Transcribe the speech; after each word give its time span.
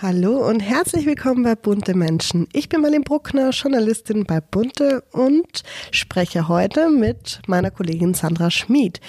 Hallo 0.00 0.48
und 0.48 0.60
herzlich 0.60 1.06
willkommen 1.06 1.42
bei 1.42 1.56
Bunte 1.56 1.92
Menschen. 1.92 2.46
Ich 2.52 2.68
bin 2.68 2.82
Marlene 2.82 3.02
Bruckner, 3.02 3.50
Journalistin 3.50 4.26
bei 4.26 4.40
Bunte 4.40 5.02
und 5.10 5.64
spreche 5.90 6.46
heute 6.46 6.88
mit 6.88 7.40
meiner 7.48 7.72
Kollegin 7.72 8.14
Sandra 8.14 8.48
Schmid 8.52 9.00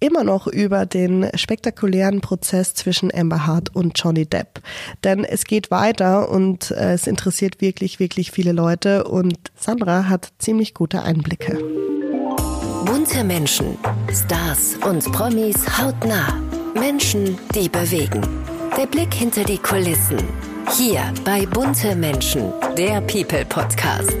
immer 0.00 0.24
noch 0.24 0.46
über 0.46 0.86
den 0.86 1.28
spektakulären 1.34 2.22
Prozess 2.22 2.72
zwischen 2.72 3.12
Amber 3.14 3.46
Hart 3.46 3.76
und 3.76 4.00
Johnny 4.02 4.24
Depp. 4.24 4.62
Denn 5.04 5.22
es 5.24 5.44
geht 5.44 5.70
weiter 5.70 6.30
und 6.30 6.70
äh, 6.70 6.94
es 6.94 7.06
interessiert 7.06 7.60
wirklich, 7.60 8.00
wirklich 8.00 8.30
viele 8.30 8.52
Leute 8.52 9.04
und 9.04 9.36
Sandra 9.54 10.08
hat 10.08 10.30
ziemlich 10.38 10.72
gute 10.72 11.02
Einblicke. 11.02 11.58
Bunte 12.86 13.22
Menschen, 13.22 13.76
Stars 14.10 14.78
und 14.88 15.12
Promis 15.12 15.78
hautnah. 15.78 16.40
Menschen, 16.74 17.36
die 17.54 17.68
bewegen. 17.68 18.22
Der 18.78 18.86
Blick 18.86 19.12
hinter 19.12 19.42
die 19.42 19.58
Kulissen. 19.58 20.18
Hier 20.76 21.12
bei 21.24 21.44
Bunte 21.46 21.96
Menschen, 21.96 22.52
der 22.76 23.00
People 23.00 23.44
Podcast. 23.44 24.16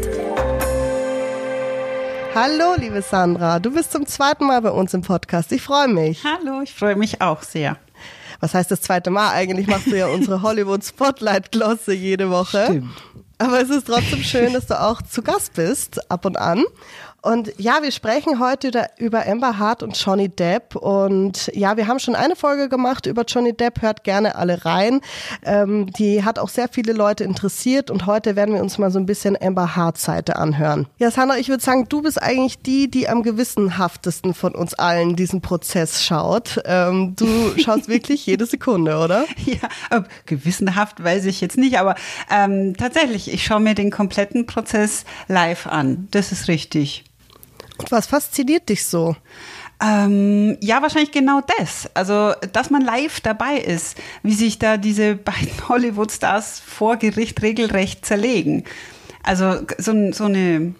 Hallo, 2.34 2.74
liebe 2.76 3.00
Sandra. 3.00 3.60
Du 3.60 3.72
bist 3.72 3.92
zum 3.92 4.04
zweiten 4.04 4.48
Mal 4.48 4.60
bei 4.60 4.72
uns 4.72 4.92
im 4.94 5.02
Podcast. 5.02 5.52
Ich 5.52 5.62
freue 5.62 5.86
mich. 5.86 6.24
Hallo, 6.24 6.60
ich 6.60 6.74
freue 6.74 6.96
mich 6.96 7.22
auch 7.22 7.44
sehr. 7.44 7.76
Was 8.40 8.52
heißt 8.52 8.72
das 8.72 8.80
zweite 8.80 9.10
Mal? 9.10 9.30
Eigentlich 9.30 9.68
machst 9.68 9.86
du 9.86 9.96
ja 9.96 10.08
unsere 10.12 10.42
Hollywood 10.42 10.84
Spotlight 10.84 11.52
Glosse 11.52 11.94
jede 11.94 12.28
Woche. 12.28 12.64
Stimmt. 12.64 12.90
Aber 13.38 13.62
es 13.62 13.70
ist 13.70 13.86
trotzdem 13.86 14.24
schön, 14.24 14.54
dass 14.54 14.66
du 14.66 14.80
auch 14.80 15.00
zu 15.02 15.22
Gast 15.22 15.54
bist, 15.54 16.10
ab 16.10 16.24
und 16.24 16.36
an. 16.36 16.64
Und 17.20 17.52
ja, 17.58 17.82
wir 17.82 17.90
sprechen 17.90 18.38
heute 18.38 18.70
über 18.96 19.26
Amber 19.26 19.58
Hart 19.58 19.82
und 19.82 20.00
Johnny 20.00 20.28
Depp. 20.28 20.76
Und 20.76 21.50
ja, 21.52 21.76
wir 21.76 21.88
haben 21.88 21.98
schon 21.98 22.14
eine 22.14 22.36
Folge 22.36 22.68
gemacht 22.68 23.06
über 23.06 23.24
Johnny 23.26 23.52
Depp. 23.52 23.82
Hört 23.82 24.04
gerne 24.04 24.36
alle 24.36 24.64
rein. 24.64 25.00
Ähm, 25.44 25.90
die 25.98 26.24
hat 26.24 26.38
auch 26.38 26.48
sehr 26.48 26.68
viele 26.68 26.92
Leute 26.92 27.24
interessiert. 27.24 27.90
Und 27.90 28.06
heute 28.06 28.36
werden 28.36 28.54
wir 28.54 28.62
uns 28.62 28.78
mal 28.78 28.92
so 28.92 29.00
ein 29.00 29.06
bisschen 29.06 29.36
Amber 29.40 29.74
Hart 29.74 29.98
Seite 29.98 30.36
anhören. 30.36 30.86
Ja, 30.98 31.10
Sandra, 31.10 31.38
ich 31.38 31.48
würde 31.48 31.62
sagen, 31.62 31.86
du 31.88 32.02
bist 32.02 32.22
eigentlich 32.22 32.62
die, 32.62 32.88
die 32.88 33.08
am 33.08 33.24
gewissenhaftesten 33.24 34.32
von 34.32 34.54
uns 34.54 34.74
allen 34.74 35.16
diesen 35.16 35.40
Prozess 35.40 36.04
schaut. 36.04 36.60
Ähm, 36.66 37.16
du 37.16 37.26
schaust 37.58 37.88
wirklich 37.88 38.26
jede 38.26 38.46
Sekunde, 38.46 38.96
oder? 38.96 39.24
Ja, 39.44 40.04
gewissenhaft 40.26 41.02
weiß 41.02 41.24
ich 41.24 41.40
jetzt 41.40 41.56
nicht, 41.56 41.78
aber 41.78 41.96
ähm, 42.30 42.76
tatsächlich, 42.76 43.32
ich 43.32 43.44
schaue 43.44 43.60
mir 43.60 43.74
den 43.74 43.90
kompletten 43.90 44.46
Prozess 44.46 45.04
live 45.26 45.66
an. 45.66 46.06
Das 46.10 46.32
ist 46.32 46.48
richtig. 46.48 47.04
Was 47.90 48.06
fasziniert 48.06 48.68
dich 48.68 48.84
so? 48.84 49.16
Ähm, 49.80 50.56
ja, 50.60 50.82
wahrscheinlich 50.82 51.12
genau 51.12 51.40
das. 51.58 51.88
Also, 51.94 52.32
dass 52.52 52.70
man 52.70 52.82
live 52.82 53.20
dabei 53.20 53.58
ist, 53.58 53.96
wie 54.22 54.34
sich 54.34 54.58
da 54.58 54.76
diese 54.76 55.14
beiden 55.16 55.68
Hollywood-Stars 55.68 56.60
vor 56.60 56.96
Gericht 56.96 57.42
regelrecht 57.42 58.04
zerlegen. 58.04 58.64
Also, 59.22 59.60
so, 59.78 60.12
so 60.12 60.24
eine 60.24 60.74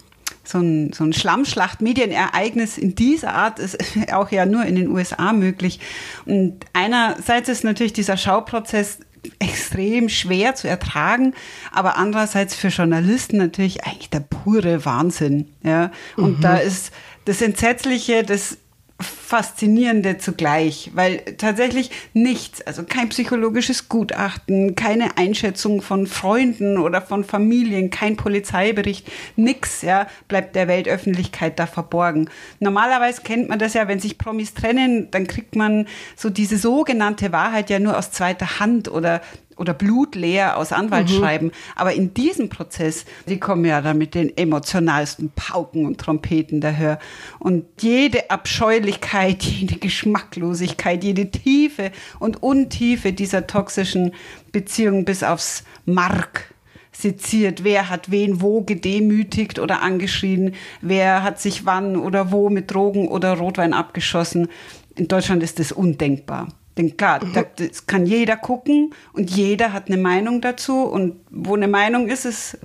so 0.49 0.59
ein, 0.59 0.93
so 0.93 1.03
ein 1.03 1.13
Schlammschlacht-Medienereignis 1.13 2.77
in 2.77 2.95
dieser 2.95 3.33
Art 3.33 3.59
ist 3.59 3.77
auch 4.11 4.31
ja 4.31 4.45
nur 4.45 4.65
in 4.65 4.75
den 4.75 4.89
USA 4.89 5.31
möglich. 5.31 5.79
Und 6.25 6.65
einerseits 6.73 7.49
ist 7.49 7.63
natürlich 7.63 7.93
dieser 7.93 8.17
Schauprozess 8.17 8.99
extrem 9.39 10.09
schwer 10.09 10.55
zu 10.55 10.67
ertragen, 10.67 11.33
aber 11.71 11.97
andererseits 11.97 12.55
für 12.55 12.69
Journalisten 12.69 13.37
natürlich 13.37 13.83
eigentlich 13.85 14.09
der 14.09 14.21
pure 14.21 14.85
Wahnsinn. 14.85 15.49
Ja? 15.63 15.91
Und 16.15 16.37
mhm. 16.37 16.41
da 16.41 16.57
ist 16.57 16.91
das 17.25 17.41
Entsetzliche, 17.41 18.23
das 18.23 18.57
Faszinierende 19.01 20.17
zugleich, 20.17 20.91
weil 20.93 21.19
tatsächlich 21.37 21.91
nichts, 22.13 22.61
also 22.61 22.83
kein 22.83 23.09
psychologisches 23.09 23.87
Gutachten, 23.87 24.75
keine 24.75 25.17
Einschätzung 25.17 25.81
von 25.81 26.05
Freunden 26.05 26.77
oder 26.77 27.01
von 27.01 27.23
Familien, 27.23 27.91
kein 27.91 28.17
Polizeibericht, 28.17 29.09
nix, 29.37 29.81
ja, 29.83 30.07
bleibt 30.27 30.55
der 30.55 30.67
Weltöffentlichkeit 30.67 31.59
da 31.59 31.65
verborgen. 31.65 32.29
Normalerweise 32.59 33.21
kennt 33.21 33.47
man 33.47 33.59
das 33.59 33.73
ja, 33.73 33.87
wenn 33.87 33.99
sich 33.99 34.17
Promis 34.17 34.53
trennen, 34.53 35.09
dann 35.11 35.27
kriegt 35.27 35.55
man 35.55 35.87
so 36.17 36.29
diese 36.29 36.57
sogenannte 36.57 37.31
Wahrheit 37.31 37.69
ja 37.69 37.79
nur 37.79 37.97
aus 37.97 38.11
zweiter 38.11 38.59
Hand 38.59 38.91
oder 38.91 39.21
oder 39.59 39.73
blutleer 39.73 40.57
aus 40.57 40.71
Anwaltsschreiben. 40.71 41.49
Mhm. 41.49 41.53
Aber 41.75 41.93
in 41.93 42.13
diesem 42.13 42.49
Prozess, 42.49 43.05
die 43.27 43.39
kommen 43.39 43.65
ja 43.65 43.81
dann 43.81 43.97
mit 43.97 44.15
den 44.15 44.35
emotionalsten 44.35 45.31
Pauken 45.35 45.85
und 45.85 45.99
Trompeten 45.99 46.61
daher. 46.61 46.99
Und 47.39 47.65
jede 47.81 48.29
Abscheulichkeit, 48.29 49.43
jede 49.43 49.75
Geschmacklosigkeit, 49.75 51.03
jede 51.03 51.29
Tiefe 51.29 51.91
und 52.19 52.41
Untiefe 52.41 53.13
dieser 53.13 53.47
toxischen 53.47 54.13
Beziehung 54.51 55.05
bis 55.05 55.23
aufs 55.23 55.63
Mark 55.85 56.53
seziert, 56.91 57.63
wer 57.63 57.89
hat 57.89 58.11
wen 58.11 58.41
wo 58.41 58.61
gedemütigt 58.61 59.59
oder 59.59 59.81
angeschrien, 59.81 60.55
wer 60.81 61.23
hat 61.23 61.39
sich 61.39 61.65
wann 61.65 61.95
oder 61.95 62.31
wo 62.31 62.49
mit 62.49 62.73
Drogen 62.73 63.07
oder 63.07 63.37
Rotwein 63.37 63.73
abgeschossen. 63.73 64.49
In 64.95 65.07
Deutschland 65.07 65.43
ist 65.43 65.59
das 65.59 65.71
undenkbar. 65.71 66.49
Denn 66.77 66.95
klar, 66.97 67.23
mhm. 67.23 67.33
das 67.55 67.87
kann 67.87 68.05
jeder 68.05 68.37
gucken 68.37 68.93
und 69.13 69.29
jeder 69.31 69.73
hat 69.73 69.87
eine 69.87 69.97
Meinung 69.97 70.41
dazu. 70.41 70.83
Und 70.83 71.15
wo 71.29 71.55
eine 71.55 71.67
Meinung 71.67 72.07
ist, 72.07 72.25
ist 72.25 72.57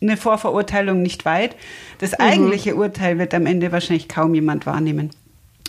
eine 0.00 0.16
Vorverurteilung 0.16 1.00
nicht 1.00 1.24
weit. 1.24 1.56
Das 1.98 2.12
mhm. 2.12 2.16
eigentliche 2.20 2.76
Urteil 2.76 3.18
wird 3.18 3.34
am 3.34 3.46
Ende 3.46 3.72
wahrscheinlich 3.72 4.08
kaum 4.08 4.34
jemand 4.34 4.66
wahrnehmen. 4.66 5.10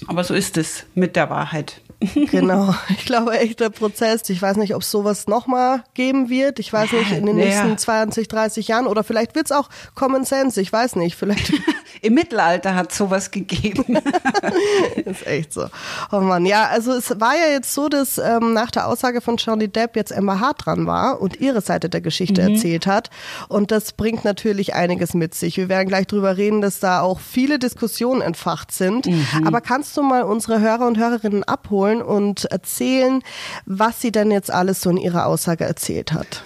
Aber 0.07 0.23
so 0.23 0.33
ist 0.33 0.57
es 0.57 0.85
mit 0.95 1.15
der 1.15 1.29
Wahrheit. 1.29 1.81
Genau, 2.31 2.73
ich 2.89 3.05
glaube 3.05 3.37
echt 3.37 3.59
der 3.59 3.69
Prozess. 3.69 4.29
Ich 4.29 4.41
weiß 4.41 4.57
nicht, 4.57 4.75
ob 4.75 4.81
es 4.81 4.91
sowas 4.91 5.27
nochmal 5.27 5.83
geben 5.93 6.29
wird. 6.29 6.59
Ich 6.59 6.71
weiß 6.71 6.91
nicht, 6.91 7.11
in 7.11 7.25
den 7.25 7.35
nächsten 7.35 7.69
ja. 7.69 7.77
20, 7.77 8.27
30 8.27 8.67
Jahren 8.67 8.87
oder 8.87 9.03
vielleicht 9.03 9.35
wird 9.35 9.45
es 9.45 9.51
auch 9.51 9.69
Common 9.95 10.25
Sense. 10.25 10.59
Ich 10.59 10.71
weiß 10.71 10.95
nicht, 10.95 11.15
vielleicht. 11.15 11.53
Im 12.01 12.15
Mittelalter 12.15 12.75
hat 12.75 12.91
sowas 12.91 13.31
gegeben. 13.31 13.97
ist 15.05 15.25
echt 15.25 15.53
so. 15.53 15.67
Oh 16.11 16.19
Mann, 16.19 16.45
ja, 16.45 16.67
also 16.67 16.91
es 16.91 17.17
war 17.19 17.35
ja 17.35 17.53
jetzt 17.53 17.73
so, 17.73 17.87
dass 17.87 18.17
ähm, 18.17 18.53
nach 18.53 18.71
der 18.71 18.87
Aussage 18.87 19.21
von 19.21 19.37
Johnny 19.37 19.69
Depp 19.69 19.95
jetzt 19.95 20.11
Emma 20.11 20.39
Hart 20.39 20.65
dran 20.65 20.85
war 20.85 21.21
und 21.21 21.39
ihre 21.39 21.61
Seite 21.61 21.89
der 21.89 22.01
Geschichte 22.01 22.41
mhm. 22.41 22.55
erzählt 22.55 22.87
hat. 22.87 23.09
Und 23.47 23.71
das 23.71 23.93
bringt 23.93 24.25
natürlich 24.25 24.73
einiges 24.73 25.13
mit 25.13 25.33
sich. 25.33 25.57
Wir 25.57 25.69
werden 25.69 25.87
gleich 25.87 26.07
drüber 26.07 26.35
reden, 26.35 26.61
dass 26.61 26.79
da 26.79 27.01
auch 27.01 27.19
viele 27.19 27.59
Diskussionen 27.59 28.21
entfacht 28.21 28.71
sind. 28.71 29.05
Mhm. 29.05 29.45
Aber 29.45 29.61
kannst 29.61 29.82
du 29.97 30.01
mal 30.01 30.23
unsere 30.23 30.61
Hörer 30.61 30.87
und 30.87 30.97
Hörerinnen 30.97 31.43
abholen? 31.43 31.73
holen 31.73 32.01
und 32.01 32.45
erzählen, 32.45 33.21
was 33.65 33.99
sie 33.99 34.11
denn 34.11 34.31
jetzt 34.31 34.51
alles 34.51 34.79
so 34.81 34.89
in 34.89 34.97
ihrer 34.97 35.25
Aussage 35.25 35.65
erzählt 35.65 36.13
hat. 36.13 36.43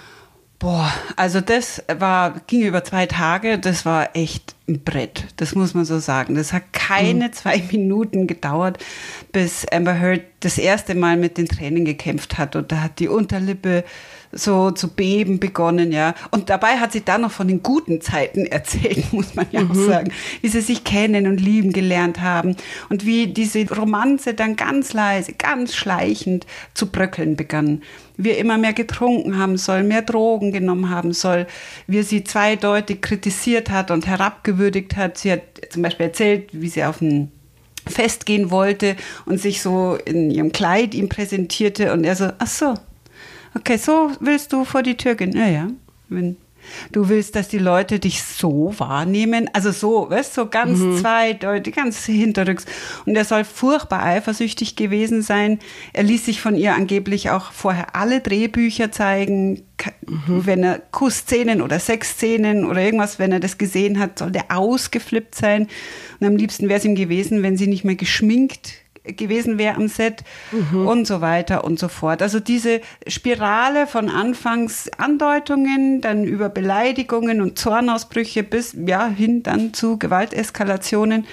Boah, 0.58 0.92
also 1.14 1.40
das 1.40 1.84
war, 1.86 2.40
ging 2.48 2.62
über 2.62 2.82
zwei 2.82 3.06
Tage, 3.06 3.60
das 3.60 3.86
war 3.86 4.16
echt 4.16 4.56
ein 4.68 4.82
Brett, 4.82 5.26
das 5.36 5.54
muss 5.54 5.72
man 5.72 5.84
so 5.84 6.00
sagen. 6.00 6.34
Das 6.34 6.52
hat 6.52 6.72
keine 6.72 7.26
mhm. 7.26 7.32
zwei 7.32 7.62
Minuten 7.70 8.26
gedauert, 8.26 8.78
bis 9.30 9.64
Amber 9.70 10.00
Heard 10.00 10.22
das 10.40 10.58
erste 10.58 10.96
Mal 10.96 11.16
mit 11.16 11.38
den 11.38 11.46
Tränen 11.46 11.84
gekämpft 11.84 12.38
hat 12.38 12.56
und 12.56 12.72
da 12.72 12.80
hat 12.80 12.98
die 12.98 13.06
Unterlippe 13.06 13.84
so 14.32 14.70
zu 14.70 14.88
beben 14.88 15.40
begonnen, 15.40 15.92
ja. 15.92 16.14
Und 16.30 16.50
dabei 16.50 16.78
hat 16.78 16.92
sie 16.92 17.04
dann 17.04 17.22
noch 17.22 17.30
von 17.30 17.48
den 17.48 17.62
guten 17.62 18.00
Zeiten 18.00 18.46
erzählt, 18.46 19.12
muss 19.12 19.34
man 19.34 19.46
ja 19.50 19.62
mhm. 19.62 19.70
auch 19.70 19.74
sagen, 19.74 20.12
wie 20.40 20.48
sie 20.48 20.60
sich 20.60 20.84
kennen 20.84 21.26
und 21.26 21.40
lieben 21.40 21.72
gelernt 21.72 22.20
haben 22.20 22.56
und 22.88 23.06
wie 23.06 23.28
diese 23.28 23.66
Romanze 23.74 24.34
dann 24.34 24.56
ganz 24.56 24.92
leise, 24.92 25.32
ganz 25.32 25.74
schleichend 25.74 26.46
zu 26.74 26.86
bröckeln 26.86 27.36
begann. 27.36 27.82
Wir 28.16 28.38
immer 28.38 28.58
mehr 28.58 28.72
getrunken 28.72 29.38
haben 29.38 29.56
soll, 29.56 29.84
mehr 29.84 30.02
Drogen 30.02 30.52
genommen 30.52 30.90
haben 30.90 31.12
soll, 31.12 31.46
wie 31.86 32.02
sie 32.02 32.24
zweideutig 32.24 33.00
kritisiert 33.00 33.70
hat 33.70 33.90
und 33.90 34.06
herabgewürdigt 34.06 34.96
hat. 34.96 35.18
Sie 35.18 35.30
hat 35.30 35.42
zum 35.70 35.82
Beispiel 35.82 36.06
erzählt, 36.06 36.48
wie 36.52 36.68
sie 36.68 36.84
auf 36.84 37.00
ein 37.00 37.30
Fest 37.86 38.26
gehen 38.26 38.50
wollte 38.50 38.96
und 39.24 39.40
sich 39.40 39.62
so 39.62 39.96
in 40.04 40.30
ihrem 40.30 40.52
Kleid 40.52 40.94
ihm 40.94 41.08
präsentierte 41.08 41.92
und 41.92 42.04
er 42.04 42.16
so, 42.16 42.30
ach 42.38 42.46
so, 42.46 42.74
Okay, 43.54 43.76
so 43.76 44.10
willst 44.20 44.52
du 44.52 44.64
vor 44.64 44.82
die 44.82 44.96
Tür 44.96 45.14
gehen. 45.14 45.32
Ja, 45.36 45.46
ja. 45.46 45.68
Wenn 46.08 46.36
du 46.92 47.08
willst, 47.08 47.36
dass 47.36 47.48
die 47.48 47.58
Leute 47.58 47.98
dich 47.98 48.22
so 48.22 48.74
wahrnehmen, 48.78 49.48
also 49.52 49.70
so, 49.70 50.10
weißt 50.10 50.34
so 50.34 50.46
ganz 50.46 50.78
mhm. 50.78 50.98
zweideutig, 50.98 51.74
ganz 51.74 52.04
hinterrücks. 52.04 52.66
Und 53.06 53.16
er 53.16 53.24
soll 53.24 53.44
furchtbar 53.44 54.02
eifersüchtig 54.02 54.76
gewesen 54.76 55.22
sein. 55.22 55.58
Er 55.92 56.02
ließ 56.02 56.26
sich 56.26 56.40
von 56.40 56.54
ihr 56.56 56.74
angeblich 56.74 57.30
auch 57.30 57.52
vorher 57.52 57.94
alle 57.94 58.20
Drehbücher 58.20 58.92
zeigen. 58.92 59.62
Mhm. 60.06 60.46
Wenn 60.46 60.64
er 60.64 60.78
Kussszenen 60.78 61.62
oder 61.62 61.78
Sexszenen 61.78 62.64
oder 62.64 62.80
irgendwas, 62.80 63.18
wenn 63.18 63.32
er 63.32 63.40
das 63.40 63.58
gesehen 63.58 63.98
hat, 63.98 64.18
soll 64.18 64.30
der 64.30 64.46
ausgeflippt 64.50 65.34
sein. 65.34 65.68
Und 66.20 66.26
am 66.26 66.36
liebsten 66.36 66.68
wäre 66.68 66.78
es 66.78 66.84
ihm 66.84 66.96
gewesen, 66.96 67.42
wenn 67.42 67.56
sie 67.56 67.68
nicht 67.68 67.84
mehr 67.84 67.94
geschminkt 67.94 68.72
gewesen 69.16 69.58
wäre 69.58 69.76
am 69.76 69.88
Set 69.88 70.24
mhm. 70.52 70.86
und 70.86 71.06
so 71.06 71.20
weiter 71.20 71.64
und 71.64 71.78
so 71.78 71.88
fort. 71.88 72.22
Also 72.22 72.40
diese 72.40 72.80
Spirale 73.06 73.86
von 73.86 74.08
anfangs 74.08 74.90
Andeutungen, 74.98 76.00
dann 76.00 76.24
über 76.24 76.48
Beleidigungen 76.48 77.40
und 77.40 77.58
Zornausbrüche 77.58 78.42
bis 78.42 78.74
ja 78.86 79.06
hin 79.06 79.42
dann 79.42 79.74
zu 79.74 79.98
Gewalteskalationen. 79.98 81.26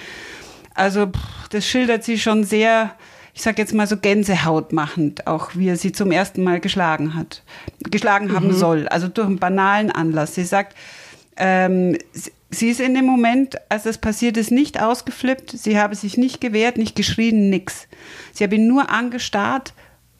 Also 0.74 1.10
das 1.50 1.66
schildert 1.66 2.04
sie 2.04 2.18
schon 2.18 2.44
sehr 2.44 2.92
ich 3.36 3.42
sage 3.42 3.60
jetzt 3.60 3.74
mal 3.74 3.86
so 3.86 3.98
Gänsehaut 3.98 4.72
machend, 4.72 5.26
auch 5.26 5.50
wie 5.54 5.68
er 5.68 5.76
sie 5.76 5.92
zum 5.92 6.10
ersten 6.10 6.42
Mal 6.42 6.58
geschlagen 6.58 7.14
hat, 7.14 7.42
geschlagen 7.90 8.34
haben 8.34 8.48
Mhm. 8.48 8.54
soll, 8.54 8.88
also 8.88 9.08
durch 9.08 9.26
einen 9.26 9.38
banalen 9.38 9.90
Anlass. 9.90 10.34
Sie 10.34 10.44
sagt, 10.44 10.74
ähm, 11.36 11.98
sie- 12.50 12.68
ist 12.68 12.80
in 12.80 12.94
dem 12.94 13.04
Moment, 13.06 13.56
als 13.68 13.84
das 13.84 13.98
passiert 13.98 14.36
ist, 14.36 14.50
nicht 14.50 14.80
ausgeflippt, 14.80 15.50
sie 15.50 15.78
habe 15.78 15.94
sich 15.94 16.16
nicht 16.16 16.40
gewehrt, 16.40 16.78
nicht 16.78 16.96
geschrien, 16.96 17.50
nix. 17.50 17.86
Sie 18.32 18.44
habe 18.44 18.54
ihn 18.56 18.66
nur 18.68 18.90
angestarrt 18.90 19.74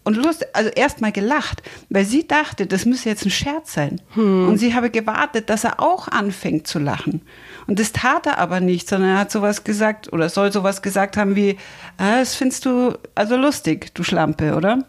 und 0.05 0.17
Lust, 0.17 0.47
also 0.55 0.71
erstmal 0.71 1.11
gelacht, 1.11 1.63
weil 1.91 2.05
sie 2.05 2.29
dachte, 2.29 2.67
das 2.69 2.85
müsse 2.87 3.09
jetzt 3.09 3.25
ein 3.27 3.31
Scherz 3.31 3.73
sein. 3.73 4.01
Und 4.15 4.57
sie 4.59 4.73
habe 4.73 4.91
gewartet, 4.91 5.51
dass 5.51 5.65
er 5.65 5.81
auch 5.81 6.07
anfängt 6.07 6.69
zu 6.69 6.79
lachen. 6.79 7.23
Und 7.67 7.81
das 7.81 7.91
tat 7.91 8.27
er 8.27 8.39
aber 8.39 8.61
nicht, 8.61 8.89
sondern 8.89 9.11
er 9.11 9.19
hat 9.19 9.33
sowas 9.33 9.65
gesagt 9.65 10.13
oder 10.13 10.29
soll 10.29 10.53
sowas 10.53 10.81
gesagt 10.83 11.17
haben 11.17 11.35
wie, 11.35 11.57
ah, 11.99 12.21
das 12.21 12.37
findest 12.37 12.65
du 12.67 12.97
also 13.17 13.37
lustig, 13.37 13.93
du 13.95 14.05
Schlampe, 14.05 14.55
oder? 14.55 14.85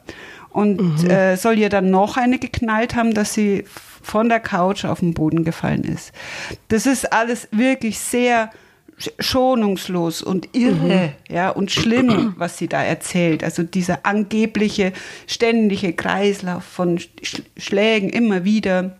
Und 0.58 1.08
äh, 1.08 1.36
soll 1.36 1.60
ihr 1.60 1.70
dann 1.70 1.92
noch 1.92 2.18
eine 2.18 2.40
geknallt 2.40 2.96
haben, 2.96 3.14
dass 3.14 3.34
sie 3.36 3.64
von 4.02 4.28
der 4.28 4.40
Couch 4.40 4.86
auf 4.86 5.02
den 5.02 5.14
Boden 5.14 5.44
gefallen 5.44 5.84
ist. 5.84 6.12
Das 6.70 6.88
ist 6.88 7.14
alles 7.14 7.48
wirklich 7.52 8.00
sehr 8.00 8.50
sch- 9.00 9.12
schonungslos 9.20 10.24
und 10.24 10.56
irre, 10.56 11.12
ja, 11.30 11.50
und 11.52 11.70
schlimm, 11.72 12.34
was 12.38 12.58
sie 12.58 12.68
da 12.68 12.82
erzählt. 12.84 13.44
Also 13.44 13.62
dieser 13.62 14.00
angebliche 14.08 14.94
ständige 15.28 15.94
Kreislauf 15.94 16.64
von 16.64 16.98
Sch 16.98 17.44
Schlägen 17.56 18.10
immer 18.10 18.44
wieder. 18.44 18.98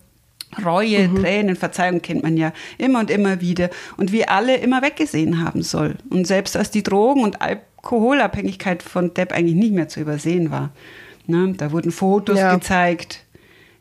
Reue, 0.64 1.14
Tränen, 1.14 1.56
Verzeihung 1.56 2.02
kennt 2.02 2.24
man 2.24 2.38
ja 2.38 2.54
immer 2.78 3.00
und 3.00 3.10
immer 3.12 3.42
wieder. 3.42 3.70
Und 3.98 4.12
wie 4.12 4.28
alle 4.28 4.56
immer 4.58 4.82
weggesehen 4.84 5.44
haben 5.44 5.62
soll. 5.64 5.96
Und 6.10 6.26
selbst 6.28 6.56
als 6.56 6.70
die 6.72 6.84
Drogen- 6.84 7.24
und 7.24 7.42
Alkoholabhängigkeit 7.42 8.84
von 8.84 9.14
Depp 9.14 9.34
eigentlich 9.34 9.56
nicht 9.56 9.74
mehr 9.74 9.88
zu 9.90 10.00
übersehen 10.00 10.52
war. 10.52 10.70
Ne? 11.28 11.54
Da 11.58 11.72
wurden 11.72 11.92
Fotos 11.92 12.38
Ja. 12.40 12.56
gezeigt, 12.56 13.24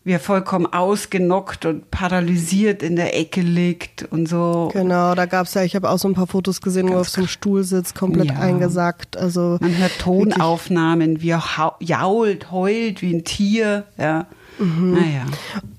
wie 0.04 0.12
er 0.12 0.20
vollkommen 0.20 0.66
ausgenockt 0.72 1.64
und 1.66 1.90
paralysiert 1.90 2.82
in 2.82 2.94
der 2.94 3.18
Ecke 3.18 3.40
liegt 3.40 4.04
und 4.10 4.28
so. 4.28 4.70
Genau, 4.72 5.14
da 5.16 5.26
gab's 5.26 5.54
ja, 5.54 5.62
ich 5.64 5.74
habe 5.74 5.90
auch 5.90 5.98
so 5.98 6.06
ein 6.08 6.14
paar 6.14 6.28
Fotos 6.28 6.60
gesehen, 6.60 6.88
wo 6.88 6.94
er 6.94 7.00
auf 7.00 7.08
so 7.08 7.20
einem 7.22 7.28
Stuhl 7.28 7.64
sitzt, 7.64 7.94
komplett 7.96 8.28
Ja. 8.30 8.38
eingesackt. 8.38 9.16
Also 9.16 9.58
Man 9.60 9.76
hört 9.76 9.98
Tonaufnahmen, 9.98 11.22
wie 11.22 11.30
er 11.30 11.42
jault, 11.80 12.50
heult 12.52 13.02
wie 13.02 13.14
ein 13.14 13.24
Tier. 13.24 13.84
Ja. 13.98 14.26
Mhm. 14.58 14.94
Naja. 14.94 15.26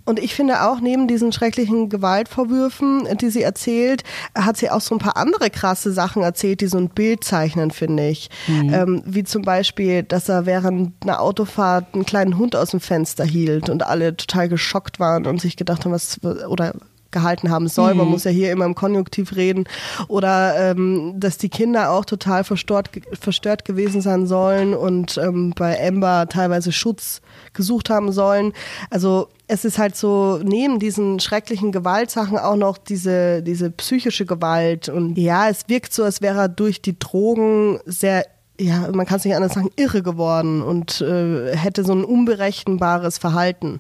Und 0.05 0.19
ich 0.19 0.35
finde 0.35 0.63
auch, 0.63 0.79
neben 0.79 1.07
diesen 1.07 1.33
schrecklichen 1.33 1.89
Gewaltvorwürfen, 1.89 3.07
die 3.19 3.29
sie 3.29 3.41
erzählt, 3.41 4.03
hat 4.35 4.55
sie 4.55 4.69
auch 4.69 4.79
so 4.79 4.95
ein 4.95 4.99
paar 4.99 5.17
andere 5.17 5.49
krasse 5.49 5.91
Sachen 5.91 6.23
erzählt, 6.23 6.61
die 6.61 6.67
so 6.67 6.77
ein 6.77 6.89
Bild 6.89 7.23
zeichnen, 7.25 7.71
finde 7.71 8.07
ich. 8.07 8.29
Ähm, 8.47 9.03
wie 9.05 9.25
zum 9.25 9.41
Beispiel, 9.41 10.03
dass 10.03 10.29
er 10.29 10.45
während 10.45 10.93
einer 11.03 11.19
Autofahrt 11.19 11.93
einen 11.93 12.05
kleinen 12.05 12.37
Hund 12.37 12.55
aus 12.55 12.71
dem 12.71 12.79
Fenster 12.79 13.25
hielt 13.25 13.69
und 13.69 13.83
alle 13.85 14.15
total 14.15 14.47
geschockt 14.47 14.99
waren 14.99 15.25
und 15.25 15.41
sich 15.41 15.57
gedacht 15.57 15.83
haben, 15.83 15.91
was, 15.91 16.19
oder 16.23 16.73
gehalten 17.11 17.49
haben 17.49 17.67
soll. 17.67 17.93
Man 17.93 18.07
muss 18.07 18.23
ja 18.23 18.31
hier 18.31 18.51
immer 18.51 18.65
im 18.65 18.75
Konjunktiv 18.75 19.35
reden. 19.35 19.65
Oder 20.07 20.71
ähm, 20.71 21.13
dass 21.17 21.37
die 21.37 21.49
Kinder 21.49 21.91
auch 21.91 22.05
total 22.05 22.43
verstört, 22.43 22.89
verstört 23.19 23.65
gewesen 23.65 24.01
sein 24.01 24.27
sollen 24.27 24.73
und 24.73 25.17
ähm, 25.17 25.53
bei 25.55 25.85
Amber 25.85 26.27
teilweise 26.29 26.71
Schutz 26.71 27.21
gesucht 27.53 27.89
haben 27.89 28.11
sollen. 28.11 28.53
Also 28.89 29.29
es 29.47 29.65
ist 29.65 29.77
halt 29.77 29.95
so 29.95 30.39
neben 30.43 30.79
diesen 30.79 31.19
schrecklichen 31.19 31.71
Gewaltsachen 31.71 32.37
auch 32.37 32.55
noch 32.55 32.77
diese, 32.77 33.41
diese 33.41 33.69
psychische 33.71 34.25
Gewalt. 34.25 34.89
Und 34.89 35.17
ja, 35.17 35.49
es 35.49 35.67
wirkt 35.67 35.93
so, 35.93 36.03
als 36.03 36.21
wäre 36.21 36.39
er 36.39 36.49
durch 36.49 36.81
die 36.81 36.97
Drogen 36.97 37.79
sehr 37.85 38.25
ja, 38.59 38.89
man 38.91 39.05
kann 39.05 39.17
es 39.17 39.25
nicht 39.25 39.35
anders 39.35 39.53
sagen, 39.53 39.69
irre 39.75 40.01
geworden 40.01 40.63
und 40.63 40.99
äh, 41.01 41.55
hätte 41.55 41.83
so 41.83 41.93
ein 41.93 42.03
unberechenbares 42.03 43.19
Verhalten. 43.19 43.79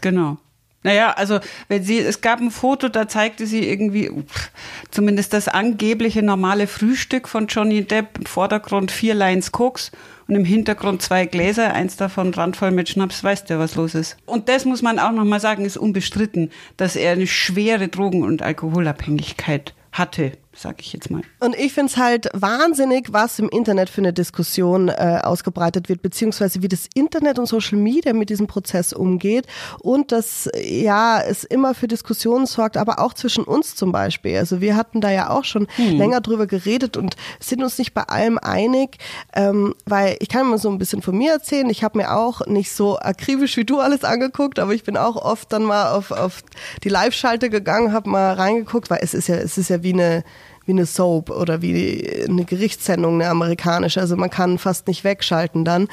Genau. 0.00 0.38
Naja, 0.86 1.14
also 1.16 1.40
wenn 1.66 1.82
sie, 1.82 1.98
es 1.98 2.20
gab 2.20 2.40
ein 2.40 2.52
Foto, 2.52 2.88
da 2.88 3.08
zeigte 3.08 3.44
sie 3.44 3.68
irgendwie 3.68 4.08
pff, 4.08 4.52
zumindest 4.92 5.32
das 5.32 5.48
angebliche 5.48 6.22
normale 6.22 6.68
Frühstück 6.68 7.26
von 7.26 7.48
Johnny 7.48 7.82
Depp. 7.82 8.18
Im 8.20 8.26
Vordergrund 8.26 8.92
vier 8.92 9.14
Lines 9.14 9.50
Koks 9.50 9.90
und 10.28 10.36
im 10.36 10.44
Hintergrund 10.44 11.02
zwei 11.02 11.26
Gläser, 11.26 11.74
eins 11.74 11.96
davon 11.96 12.32
randvoll 12.32 12.70
mit 12.70 12.88
Schnaps, 12.88 13.24
weißt 13.24 13.50
du, 13.50 13.58
was 13.58 13.74
los 13.74 13.96
ist. 13.96 14.16
Und 14.26 14.48
das 14.48 14.64
muss 14.64 14.80
man 14.80 15.00
auch 15.00 15.10
nochmal 15.10 15.40
sagen, 15.40 15.64
ist 15.64 15.76
unbestritten, 15.76 16.52
dass 16.76 16.94
er 16.94 17.10
eine 17.10 17.26
schwere 17.26 17.88
Drogen- 17.88 18.22
und 18.22 18.42
Alkoholabhängigkeit 18.42 19.74
hatte, 19.90 20.38
sag 20.56 20.80
ich 20.80 20.92
jetzt 20.92 21.10
mal. 21.10 21.22
Und 21.40 21.56
ich 21.56 21.72
finde 21.72 21.92
es 21.92 21.96
halt 21.96 22.28
wahnsinnig, 22.32 23.12
was 23.12 23.38
im 23.38 23.48
Internet 23.48 23.90
für 23.90 24.00
eine 24.00 24.12
Diskussion 24.12 24.88
äh, 24.88 25.20
ausgebreitet 25.22 25.88
wird, 25.88 26.02
beziehungsweise 26.02 26.62
wie 26.62 26.68
das 26.68 26.88
Internet 26.94 27.38
und 27.38 27.46
Social 27.46 27.78
Media 27.78 28.12
mit 28.12 28.30
diesem 28.30 28.46
Prozess 28.46 28.92
umgeht 28.92 29.46
und 29.80 30.12
dass 30.12 30.48
ja 30.60 31.20
es 31.20 31.44
immer 31.44 31.74
für 31.74 31.88
Diskussionen 31.88 32.46
sorgt, 32.46 32.76
aber 32.76 32.98
auch 32.98 33.14
zwischen 33.14 33.44
uns 33.44 33.74
zum 33.74 33.92
Beispiel. 33.92 34.38
Also 34.38 34.60
wir 34.60 34.76
hatten 34.76 35.00
da 35.00 35.10
ja 35.10 35.30
auch 35.30 35.44
schon 35.44 35.66
länger 35.76 36.20
drüber 36.20 36.46
geredet 36.46 36.96
und 36.96 37.16
sind 37.40 37.62
uns 37.62 37.78
nicht 37.78 37.92
bei 37.92 38.02
allem 38.02 38.38
einig, 38.38 38.98
ähm, 39.34 39.74
weil 39.84 40.16
ich 40.20 40.28
kann 40.28 40.48
mal 40.48 40.58
so 40.58 40.70
ein 40.70 40.78
bisschen 40.78 41.02
von 41.02 41.16
mir 41.16 41.32
erzählen. 41.32 41.68
Ich 41.70 41.84
habe 41.84 41.98
mir 41.98 42.16
auch 42.16 42.46
nicht 42.46 42.72
so 42.72 42.98
akribisch 42.98 43.56
wie 43.56 43.64
du 43.64 43.80
alles 43.80 44.04
angeguckt, 44.04 44.58
aber 44.58 44.74
ich 44.74 44.84
bin 44.84 44.96
auch 44.96 45.16
oft 45.16 45.52
dann 45.52 45.64
mal 45.64 45.92
auf, 45.92 46.10
auf 46.10 46.42
die 46.82 46.88
Live-Schalte 46.88 47.50
gegangen, 47.50 47.92
habe 47.92 48.08
mal 48.08 48.32
reingeguckt, 48.32 48.90
weil 48.90 49.00
es 49.02 49.14
ist 49.14 49.28
ja 49.28 49.36
es 49.36 49.58
ist 49.58 49.68
ja 49.68 49.82
wie 49.82 49.92
eine 49.92 50.24
wie 50.66 50.72
eine 50.72 50.86
Soap 50.86 51.30
oder 51.30 51.62
wie 51.62 52.24
eine 52.28 52.44
Gerichtssendung, 52.44 53.14
eine 53.14 53.30
amerikanische. 53.30 54.00
Also 54.00 54.16
man 54.16 54.30
kann 54.30 54.58
fast 54.58 54.88
nicht 54.88 55.04
wegschalten 55.04 55.64
dann. 55.64 55.88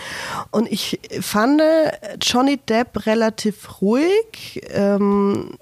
Und 0.52 0.72
ich 0.72 1.00
fand 1.22 1.62
Johnny 2.22 2.58
Depp 2.58 3.06
relativ 3.06 3.82
ruhig. 3.82 4.62
Ähm, 4.72 5.58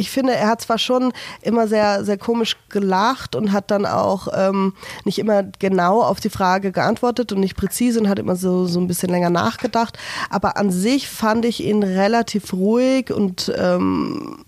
ich 0.00 0.10
finde, 0.10 0.34
er 0.34 0.48
hat 0.48 0.62
zwar 0.62 0.78
schon 0.78 1.12
immer 1.42 1.68
sehr, 1.68 2.04
sehr 2.04 2.16
komisch 2.16 2.56
gelacht 2.70 3.36
und 3.36 3.52
hat 3.52 3.70
dann 3.70 3.84
auch 3.84 4.28
ähm, 4.34 4.72
nicht 5.04 5.18
immer 5.18 5.42
genau 5.58 6.00
auf 6.02 6.20
die 6.20 6.30
Frage 6.30 6.72
geantwortet 6.72 7.32
und 7.32 7.40
nicht 7.40 7.56
präzise 7.56 8.00
und 8.00 8.08
hat 8.08 8.18
immer 8.18 8.34
so, 8.34 8.66
so 8.66 8.80
ein 8.80 8.86
bisschen 8.86 9.10
länger 9.10 9.28
nachgedacht. 9.28 9.98
Aber 10.30 10.56
an 10.56 10.70
sich 10.70 11.08
fand 11.08 11.44
ich 11.44 11.62
ihn 11.62 11.82
relativ 11.82 12.54
ruhig 12.54 13.12
und 13.12 13.52
ähm, 13.56 14.44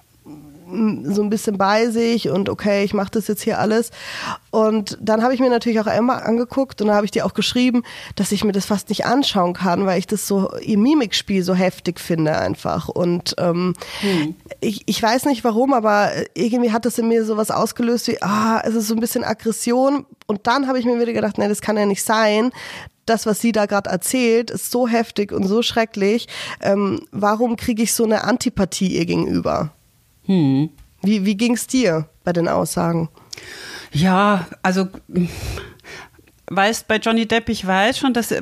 so 1.12 1.22
ein 1.22 1.30
bisschen 1.30 1.58
bei 1.58 1.88
sich 1.88 2.28
und 2.28 2.48
okay, 2.48 2.84
ich 2.84 2.94
mache 2.94 3.10
das 3.12 3.28
jetzt 3.28 3.42
hier 3.42 3.58
alles. 3.58 3.90
Und 4.50 4.98
dann 5.00 5.22
habe 5.22 5.34
ich 5.34 5.40
mir 5.40 5.50
natürlich 5.50 5.80
auch 5.80 5.86
Emma 5.86 6.16
angeguckt 6.16 6.80
und 6.80 6.88
da 6.88 6.94
habe 6.94 7.04
ich 7.04 7.10
dir 7.10 7.26
auch 7.26 7.34
geschrieben, 7.34 7.82
dass 8.16 8.32
ich 8.32 8.44
mir 8.44 8.52
das 8.52 8.66
fast 8.66 8.88
nicht 8.88 9.06
anschauen 9.06 9.54
kann, 9.54 9.86
weil 9.86 9.98
ich 9.98 10.06
das 10.06 10.26
so 10.26 10.50
ihr 10.60 10.78
Mimikspiel 10.78 11.42
so 11.42 11.54
heftig 11.54 12.00
finde 12.00 12.36
einfach. 12.38 12.88
Und 12.88 13.34
ähm, 13.38 13.74
ich, 14.60 14.82
ich 14.86 15.02
weiß 15.02 15.26
nicht 15.26 15.44
warum, 15.44 15.72
aber 15.72 16.10
irgendwie 16.34 16.72
hat 16.72 16.84
das 16.84 16.98
in 16.98 17.08
mir 17.08 17.24
sowas 17.24 17.50
ausgelöst 17.50 18.08
wie, 18.08 18.22
ah, 18.22 18.62
es 18.64 18.74
ist 18.74 18.88
so 18.88 18.94
ein 18.94 19.00
bisschen 19.00 19.24
Aggression. 19.24 20.06
Und 20.26 20.46
dann 20.46 20.68
habe 20.68 20.78
ich 20.78 20.84
mir 20.84 21.00
wieder 21.00 21.12
gedacht, 21.12 21.38
nee, 21.38 21.48
das 21.48 21.60
kann 21.60 21.76
ja 21.76 21.86
nicht 21.86 22.02
sein 22.02 22.50
das, 23.06 23.26
was 23.26 23.40
sie 23.40 23.52
da 23.52 23.66
gerade 23.66 23.90
erzählt, 23.90 24.50
ist 24.50 24.70
so 24.70 24.86
heftig 24.86 25.32
und 25.32 25.44
so 25.44 25.62
schrecklich. 25.62 26.28
Ähm, 26.60 27.00
warum 27.10 27.56
kriege 27.56 27.82
ich 27.82 27.92
so 27.92 28.04
eine 28.04 28.24
Antipathie 28.24 28.96
ihr 28.96 29.06
gegenüber? 29.06 29.72
Hm. 30.32 30.70
Wie, 31.02 31.24
wie 31.26 31.36
ging 31.36 31.54
es 31.54 31.66
dir 31.66 32.08
bei 32.24 32.32
den 32.32 32.48
Aussagen? 32.48 33.10
Ja, 33.92 34.46
also 34.62 34.88
weißt, 36.46 36.88
bei 36.88 36.96
Johnny 36.96 37.26
Depp, 37.26 37.48
ich 37.48 37.66
weiß 37.66 37.98
schon, 37.98 38.14
dass 38.14 38.30
äh, 38.30 38.40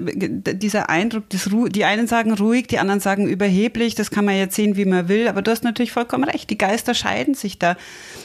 dieser 0.54 0.88
Eindruck, 0.88 1.28
das 1.30 1.50
Ru 1.50 1.68
die 1.68 1.85
einen 1.85 2.06
sagen 2.06 2.32
ruhig, 2.35 2.68
die 2.68 2.78
anderen 2.78 3.00
sagen 3.00 3.26
überheblich, 3.26 3.94
das 3.94 4.11
kann 4.11 4.25
man 4.25 4.37
jetzt 4.37 4.54
sehen, 4.54 4.76
wie 4.76 4.85
man 4.85 5.09
will, 5.09 5.26
aber 5.26 5.42
du 5.42 5.50
hast 5.50 5.64
natürlich 5.64 5.92
vollkommen 5.92 6.25
recht, 6.25 6.50
die 6.50 6.59
Geister 6.59 6.94
scheiden 6.94 7.35
sich 7.35 7.59
da. 7.59 7.76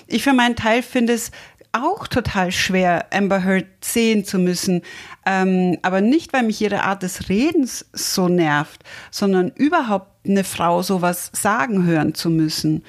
Ich 0.07 0.23
für 0.23 0.33
meinen 0.33 0.55
Teil 0.55 0.83
finde 0.83 1.13
es 1.13 1.31
auch 1.71 2.07
total 2.07 2.51
schwer, 2.51 3.07
Amber 3.11 3.43
Heard 3.43 3.65
sehen 3.81 4.23
zu 4.23 4.39
müssen. 4.39 4.81
Ähm, 5.25 5.77
aber 5.81 6.01
nicht, 6.01 6.31
weil 6.31 6.43
mich 6.43 6.61
ihre 6.61 6.83
Art 6.83 7.03
des 7.03 7.27
Redens 7.29 7.85
so 7.91 8.29
nervt, 8.29 8.81
sondern 9.11 9.49
überhaupt 9.49 10.07
eine 10.25 10.43
Frau 10.43 10.81
sowas 10.81 11.31
sagen 11.33 11.85
hören 11.85 12.13
zu 12.13 12.29
müssen. 12.29 12.83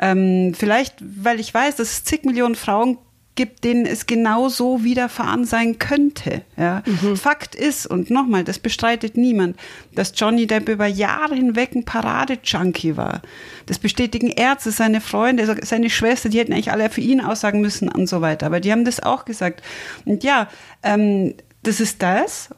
Ähm, 0.00 0.54
vielleicht, 0.54 0.96
weil 1.00 1.40
ich 1.40 1.52
weiß, 1.52 1.76
dass 1.76 1.90
es 1.90 2.04
zig 2.04 2.24
Millionen 2.24 2.54
Frauen 2.54 2.98
gibt, 3.36 3.64
denen 3.64 3.84
es 3.84 4.06
genau 4.06 4.48
so 4.48 4.84
widerfahren 4.84 5.44
sein 5.44 5.80
könnte. 5.80 6.42
Ja. 6.56 6.84
Fakt 7.16 7.56
ist, 7.56 7.84
und 7.84 8.08
nochmal, 8.08 8.44
das 8.44 8.60
bestreitet 8.60 9.16
niemand, 9.16 9.56
dass 9.92 10.12
Johnny 10.14 10.46
Depp 10.46 10.68
über 10.68 10.86
Jahre 10.86 11.34
hinweg 11.34 11.74
ein 11.74 11.84
Paradejunkie 11.84 12.96
war. 12.96 13.22
Das 13.66 13.80
bestätigen 13.80 14.28
Ärzte, 14.28 14.70
seine 14.70 15.00
Freunde, 15.00 15.56
seine 15.62 15.90
Schwester, 15.90 16.28
die 16.28 16.38
hätten 16.38 16.52
eigentlich 16.52 16.70
alle 16.70 16.88
für 16.90 17.00
ihn 17.00 17.20
aussagen 17.20 17.60
müssen 17.60 17.88
und 17.88 18.08
so 18.08 18.20
weiter. 18.20 18.46
Aber 18.46 18.60
die 18.60 18.70
haben 18.70 18.84
das 18.84 19.00
auch 19.00 19.24
gesagt. 19.24 19.64
Und 20.04 20.22
ja, 20.22 20.48
ähm, 20.84 21.34
das 21.64 21.80
ist 21.80 22.02
das, 22.02 22.50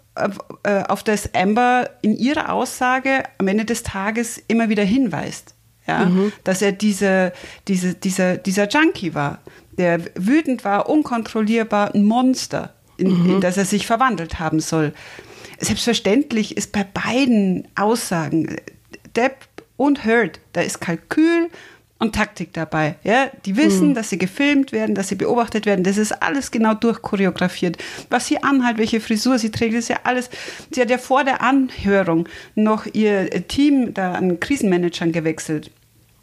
auf 0.88 1.02
das 1.04 1.34
Amber 1.34 1.88
in 2.02 2.16
ihrer 2.16 2.52
Aussage 2.52 3.22
am 3.38 3.48
Ende 3.48 3.64
des 3.64 3.82
Tages 3.82 4.36
immer 4.46 4.68
wieder 4.68 4.84
hinweist. 4.84 5.54
Ja, 5.86 6.06
mhm. 6.06 6.32
dass 6.44 6.62
er 6.62 6.72
diese, 6.72 7.32
diese, 7.68 7.94
dieser, 7.94 8.36
dieser 8.36 8.68
Junkie 8.68 9.14
war, 9.14 9.38
der 9.78 10.00
wütend 10.16 10.64
war, 10.64 10.88
unkontrollierbar, 10.88 11.94
ein 11.94 12.04
Monster, 12.04 12.74
in, 12.96 13.22
mhm. 13.22 13.30
in 13.30 13.40
das 13.40 13.56
er 13.56 13.64
sich 13.64 13.86
verwandelt 13.86 14.38
haben 14.38 14.60
soll. 14.60 14.92
selbstverständlich 15.58 16.56
ist 16.56 16.72
bei 16.72 16.84
beiden 16.84 17.68
Aussagen, 17.76 18.56
Depp 19.14 19.36
und 19.76 20.04
Heard, 20.04 20.40
da 20.52 20.62
ist 20.62 20.80
Kalkül 20.80 21.50
und 21.98 22.14
Taktik 22.14 22.52
dabei. 22.52 22.96
Ja, 23.04 23.30
die 23.46 23.56
wissen, 23.56 23.88
mhm. 23.88 23.94
dass 23.94 24.10
sie 24.10 24.18
gefilmt 24.18 24.72
werden, 24.72 24.94
dass 24.94 25.08
sie 25.08 25.14
beobachtet 25.14 25.64
werden. 25.64 25.82
Das 25.82 25.96
ist 25.96 26.12
alles 26.22 26.50
genau 26.50 26.74
durchchoreografiert. 26.74 27.78
Was 28.10 28.26
sie 28.26 28.42
anhat, 28.42 28.76
welche 28.78 29.00
Frisur 29.00 29.38
sie 29.38 29.50
trägt, 29.50 29.74
ist 29.74 29.88
ja 29.88 30.00
alles. 30.04 30.28
Sie 30.70 30.80
hat 30.80 30.90
ja 30.90 30.98
vor 30.98 31.24
der 31.24 31.40
Anhörung 31.40 32.28
noch 32.54 32.86
ihr 32.92 33.30
Team 33.48 33.94
da 33.94 34.12
an 34.12 34.40
Krisenmanagern 34.40 35.12
gewechselt. 35.12 35.70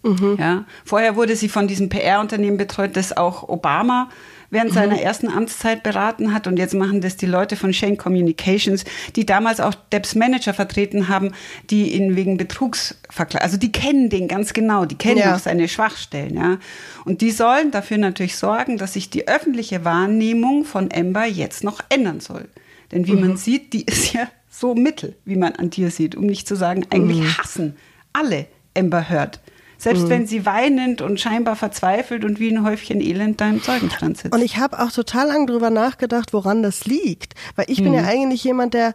Mhm. 0.04 0.38
Ja, 0.40 0.66
vorher 0.86 1.16
wurde 1.16 1.36
sie 1.36 1.50
von 1.50 1.68
diesem 1.68 1.90
PR-Unternehmen 1.90 2.58
betreut, 2.58 2.96
das 2.96 3.16
auch 3.16 3.48
Obama 3.48 4.10
während 4.54 4.72
mhm. 4.72 4.76
seiner 4.76 5.02
ersten 5.02 5.28
Amtszeit 5.28 5.84
beraten 5.84 6.34
hat. 6.34 6.48
Und 6.48 6.58
jetzt 6.58 6.74
machen 6.74 7.02
das 7.02 7.18
die 7.18 7.26
Leute 7.26 7.56
von 7.56 7.74
Shane 7.74 7.98
Communications, 7.98 8.86
die 9.16 9.26
damals 9.26 9.60
auch 9.60 9.74
Debs 9.92 10.16
Manager 10.16 10.54
vertreten 10.54 11.10
haben, 11.10 11.34
die 11.70 11.94
ihn 11.94 12.16
wegen 12.16 12.38
Betrugs 12.38 12.98
verklagen. 13.10 13.44
Also 13.44 13.58
die 13.58 13.72
kennen 13.72 14.10
den 14.10 14.28
ganz 14.28 14.54
genau, 14.54 14.86
die 14.86 14.96
kennen 14.96 15.18
ja. 15.20 15.36
auch 15.36 15.40
seine 15.40 15.68
Schwachstellen. 15.68 16.36
Ja. 16.36 16.58
Und 17.04 17.22
die 17.22 17.32
sollen 17.32 17.72
dafür 17.72 17.98
natürlich 17.98 18.38
sorgen, 18.38 18.78
dass 18.78 18.94
sich 18.94 19.10
die 19.10 19.28
öffentliche 19.28 19.84
Wahrnehmung 19.84 20.64
von 20.64 20.90
Amber 20.94 21.26
jetzt 21.26 21.64
noch 21.64 21.82
ändern 21.90 22.20
soll. 22.20 22.48
Denn 22.92 23.08
wie 23.08 23.14
mhm. 23.14 23.22
man 23.22 23.38
sieht, 23.38 23.74
die 23.74 23.84
ist 23.84 24.14
ja 24.14 24.30
so 24.50 24.76
mittel, 24.76 25.16
wie 25.26 25.36
man 25.36 25.54
an 25.54 25.72
dir 25.72 25.90
sieht, 25.90 26.16
um 26.16 26.26
nicht 26.26 26.48
zu 26.48 26.56
sagen, 26.56 26.86
eigentlich 26.92 27.20
mhm. 27.20 27.38
hassen 27.38 27.76
alle 28.14 28.46
Amber 28.78 29.10
Heard. 29.10 29.40
Selbst 29.84 30.04
mhm. 30.04 30.10
wenn 30.10 30.28
sie 30.28 30.46
weinend 30.46 31.02
und 31.02 31.20
scheinbar 31.20 31.58
verzweifelt 31.58 32.24
und 32.24 32.40
wie 32.40 32.50
ein 32.50 32.64
Häufchen 32.64 33.02
Elend 33.02 33.42
da 33.42 33.50
im 33.50 33.62
Zeugenstand 33.62 34.18
sitzt. 34.18 34.34
Und 34.34 34.42
ich 34.42 34.58
habe 34.58 34.82
auch 34.82 34.92
total 34.92 35.28
lange 35.28 35.46
drüber 35.46 35.70
nachgedacht, 35.70 36.32
woran 36.32 36.64
das 36.64 36.86
liegt. 36.86 37.34
Weil 37.58 37.66
ich 37.68 37.82
mhm. 37.82 37.84
bin 37.84 37.94
ja 37.96 38.04
eigentlich 38.06 38.46
jemand, 38.46 38.74
der 38.76 38.94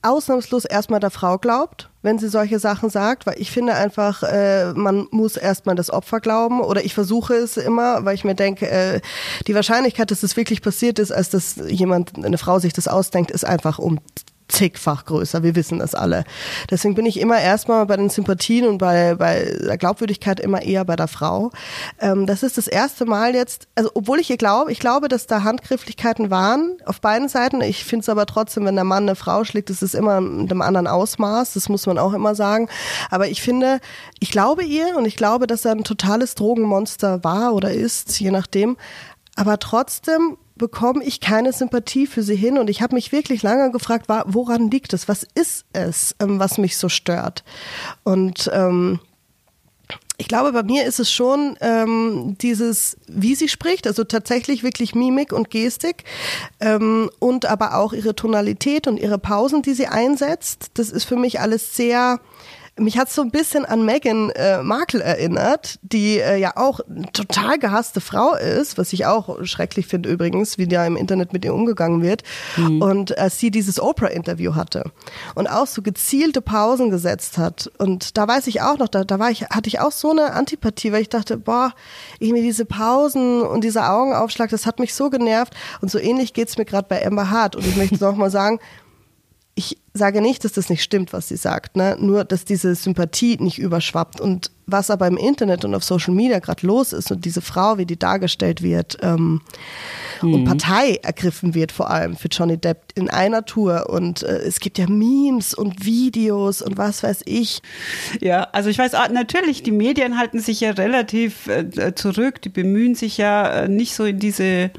ausnahmslos 0.00 0.64
erstmal 0.64 1.00
der 1.00 1.10
Frau 1.10 1.36
glaubt, 1.36 1.90
wenn 2.00 2.18
sie 2.18 2.28
solche 2.28 2.58
Sachen 2.58 2.88
sagt, 2.88 3.26
weil 3.26 3.34
ich 3.38 3.50
finde 3.50 3.74
einfach, 3.74 4.22
äh, 4.22 4.72
man 4.72 5.06
muss 5.10 5.36
erstmal 5.36 5.74
das 5.74 5.90
Opfer 5.90 6.20
glauben 6.20 6.62
oder 6.62 6.82
ich 6.82 6.94
versuche 6.94 7.34
es 7.34 7.58
immer, 7.58 8.02
weil 8.06 8.14
ich 8.14 8.24
mir 8.24 8.34
denke, 8.34 8.70
äh, 8.70 9.02
die 9.46 9.54
Wahrscheinlichkeit, 9.54 10.10
dass 10.10 10.22
es 10.22 10.30
das 10.30 10.36
wirklich 10.38 10.62
passiert 10.62 10.98
ist, 10.98 11.12
als 11.12 11.28
dass 11.28 11.56
jemand, 11.68 12.24
eine 12.24 12.38
Frau 12.38 12.58
sich 12.58 12.72
das 12.72 12.88
ausdenkt, 12.88 13.30
ist 13.30 13.44
einfach 13.44 13.78
um 13.78 14.00
zigfach 14.50 15.04
größer. 15.04 15.42
Wir 15.42 15.54
wissen 15.54 15.78
das 15.78 15.94
alle. 15.94 16.24
Deswegen 16.70 16.94
bin 16.94 17.06
ich 17.06 17.18
immer 17.20 17.40
erstmal 17.40 17.86
bei 17.86 17.96
den 17.96 18.10
Sympathien 18.10 18.66
und 18.66 18.78
bei, 18.78 19.14
bei 19.14 19.56
der 19.60 19.78
Glaubwürdigkeit 19.78 20.40
immer 20.40 20.62
eher 20.62 20.84
bei 20.84 20.96
der 20.96 21.08
Frau. 21.08 21.50
Ähm, 22.00 22.26
das 22.26 22.42
ist 22.42 22.58
das 22.58 22.66
erste 22.66 23.06
Mal 23.06 23.34
jetzt, 23.34 23.68
also 23.74 23.90
obwohl 23.94 24.20
ich 24.20 24.30
ihr 24.30 24.36
glaube, 24.36 24.72
ich 24.72 24.78
glaube, 24.78 25.08
dass 25.08 25.26
da 25.26 25.42
Handgrifflichkeiten 25.42 26.30
waren 26.30 26.76
auf 26.84 27.00
beiden 27.00 27.28
Seiten. 27.28 27.60
Ich 27.60 27.84
finde 27.84 28.02
es 28.02 28.08
aber 28.08 28.26
trotzdem, 28.26 28.64
wenn 28.64 28.74
der 28.74 28.84
Mann 28.84 29.04
eine 29.04 29.16
Frau 29.16 29.44
schlägt, 29.44 29.70
ist 29.70 29.82
es 29.82 29.94
immer 29.94 30.20
mit 30.20 30.50
einem 30.50 30.62
anderen 30.62 30.86
Ausmaß. 30.86 31.54
Das 31.54 31.68
muss 31.68 31.86
man 31.86 31.98
auch 31.98 32.12
immer 32.12 32.34
sagen. 32.34 32.68
Aber 33.10 33.28
ich 33.28 33.42
finde, 33.42 33.80
ich 34.18 34.30
glaube 34.30 34.64
ihr 34.64 34.96
und 34.96 35.06
ich 35.06 35.16
glaube, 35.16 35.46
dass 35.46 35.64
er 35.64 35.72
ein 35.72 35.84
totales 35.84 36.34
Drogenmonster 36.34 37.24
war 37.24 37.54
oder 37.54 37.72
ist, 37.72 38.18
je 38.20 38.30
nachdem. 38.30 38.76
Aber 39.36 39.58
trotzdem 39.58 40.36
bekomme 40.60 41.02
ich 41.02 41.20
keine 41.20 41.54
Sympathie 41.54 42.06
für 42.06 42.22
sie 42.22 42.36
hin. 42.36 42.58
Und 42.58 42.68
ich 42.68 42.82
habe 42.82 42.94
mich 42.94 43.12
wirklich 43.12 43.42
lange 43.42 43.72
gefragt, 43.72 44.06
woran 44.26 44.70
liegt 44.70 44.92
es? 44.92 45.08
Was 45.08 45.26
ist 45.34 45.64
es, 45.72 46.14
ähm, 46.20 46.38
was 46.38 46.58
mich 46.58 46.76
so 46.76 46.90
stört? 46.90 47.44
Und 48.04 48.50
ähm, 48.52 49.00
ich 50.18 50.28
glaube, 50.28 50.52
bei 50.52 50.62
mir 50.62 50.84
ist 50.84 51.00
es 51.00 51.10
schon 51.10 51.56
ähm, 51.62 52.36
dieses, 52.42 52.98
wie 53.06 53.34
sie 53.34 53.48
spricht, 53.48 53.86
also 53.86 54.04
tatsächlich 54.04 54.62
wirklich 54.62 54.94
Mimik 54.94 55.32
und 55.32 55.48
Gestik 55.48 56.04
ähm, 56.60 57.10
und 57.18 57.46
aber 57.46 57.76
auch 57.76 57.94
ihre 57.94 58.14
Tonalität 58.14 58.86
und 58.86 58.98
ihre 58.98 59.18
Pausen, 59.18 59.62
die 59.62 59.72
sie 59.72 59.86
einsetzt. 59.86 60.72
Das 60.74 60.90
ist 60.90 61.04
für 61.04 61.16
mich 61.16 61.40
alles 61.40 61.74
sehr 61.74 62.20
mich 62.80 62.98
hat 62.98 63.10
so 63.10 63.22
ein 63.22 63.30
bisschen 63.30 63.64
an 63.64 63.84
Meghan 63.84 64.30
äh, 64.30 64.62
Markle 64.62 65.02
erinnert, 65.02 65.78
die 65.82 66.18
äh, 66.18 66.36
ja 66.36 66.56
auch 66.56 66.80
eine 66.80 67.10
total 67.12 67.58
gehasste 67.58 68.00
Frau 68.00 68.34
ist, 68.34 68.78
was 68.78 68.92
ich 68.92 69.06
auch 69.06 69.44
schrecklich 69.44 69.86
finde 69.86 70.08
übrigens, 70.08 70.58
wie 70.58 70.66
da 70.66 70.86
im 70.86 70.96
Internet 70.96 71.32
mit 71.32 71.44
ihr 71.44 71.54
umgegangen 71.54 72.02
wird. 72.02 72.22
Mhm. 72.56 72.82
Und 72.82 73.18
als 73.18 73.38
sie 73.38 73.50
dieses 73.50 73.80
Oprah-Interview 73.80 74.54
hatte 74.54 74.84
und 75.34 75.46
auch 75.46 75.66
so 75.66 75.82
gezielte 75.82 76.40
Pausen 76.40 76.90
gesetzt 76.90 77.38
hat. 77.38 77.70
Und 77.78 78.16
da 78.16 78.26
weiß 78.26 78.46
ich 78.46 78.62
auch 78.62 78.78
noch, 78.78 78.88
da, 78.88 79.04
da 79.04 79.18
war 79.18 79.30
ich, 79.30 79.42
hatte 79.44 79.68
ich 79.68 79.80
auch 79.80 79.92
so 79.92 80.10
eine 80.10 80.32
Antipathie, 80.32 80.92
weil 80.92 81.02
ich 81.02 81.08
dachte, 81.08 81.36
boah, 81.36 81.72
ich 82.18 82.32
mir 82.32 82.42
diese 82.42 82.64
Pausen 82.64 83.42
und 83.42 83.62
dieser 83.62 83.92
Augenaufschlag, 83.92 84.50
das 84.50 84.66
hat 84.66 84.78
mich 84.78 84.94
so 84.94 85.10
genervt. 85.10 85.54
Und 85.80 85.90
so 85.90 85.98
ähnlich 85.98 86.32
geht's 86.32 86.56
mir 86.58 86.64
gerade 86.64 86.88
bei 86.88 87.04
Amber 87.06 87.30
Hart. 87.30 87.56
Und 87.56 87.66
ich 87.66 87.76
möchte 87.76 88.02
noch 88.02 88.16
mal 88.16 88.30
sagen, 88.30 88.58
ich 89.60 89.76
sage 89.92 90.22
nicht, 90.22 90.44
dass 90.44 90.52
das 90.52 90.70
nicht 90.70 90.82
stimmt, 90.82 91.12
was 91.12 91.28
sie 91.28 91.36
sagt, 91.36 91.76
ne? 91.76 91.94
nur 92.00 92.24
dass 92.24 92.46
diese 92.46 92.74
Sympathie 92.74 93.36
nicht 93.38 93.58
überschwappt. 93.58 94.18
Und 94.18 94.50
was 94.66 94.88
aber 94.88 95.06
im 95.06 95.18
Internet 95.18 95.66
und 95.66 95.74
auf 95.74 95.84
Social 95.84 96.14
Media 96.14 96.38
gerade 96.38 96.66
los 96.66 96.94
ist 96.94 97.10
und 97.10 97.26
diese 97.26 97.42
Frau, 97.42 97.76
wie 97.76 97.84
die 97.84 97.98
dargestellt 97.98 98.62
wird 98.62 98.96
ähm, 99.02 99.42
mhm. 100.22 100.34
und 100.34 100.44
Partei 100.44 100.98
ergriffen 101.02 101.54
wird, 101.54 101.72
vor 101.72 101.90
allem 101.90 102.16
für 102.16 102.28
Johnny 102.28 102.56
Depp 102.56 102.92
in 102.94 103.10
einer 103.10 103.44
Tour. 103.44 103.90
Und 103.90 104.22
äh, 104.22 104.38
es 104.38 104.60
gibt 104.60 104.78
ja 104.78 104.86
Memes 104.86 105.52
und 105.52 105.84
Videos 105.84 106.62
und 106.62 106.78
was 106.78 107.02
weiß 107.02 107.22
ich. 107.26 107.60
Ja, 108.20 108.44
also 108.52 108.70
ich 108.70 108.78
weiß, 108.78 108.94
ah, 108.94 109.08
natürlich, 109.08 109.62
die 109.62 109.72
Medien 109.72 110.16
halten 110.18 110.40
sich 110.40 110.60
ja 110.60 110.70
relativ 110.70 111.48
äh, 111.48 111.94
zurück, 111.94 112.40
die 112.40 112.48
bemühen 112.48 112.94
sich 112.94 113.18
ja 113.18 113.46
äh, 113.64 113.68
nicht 113.68 113.94
so 113.94 114.04
in 114.04 114.18
diese 114.18 114.70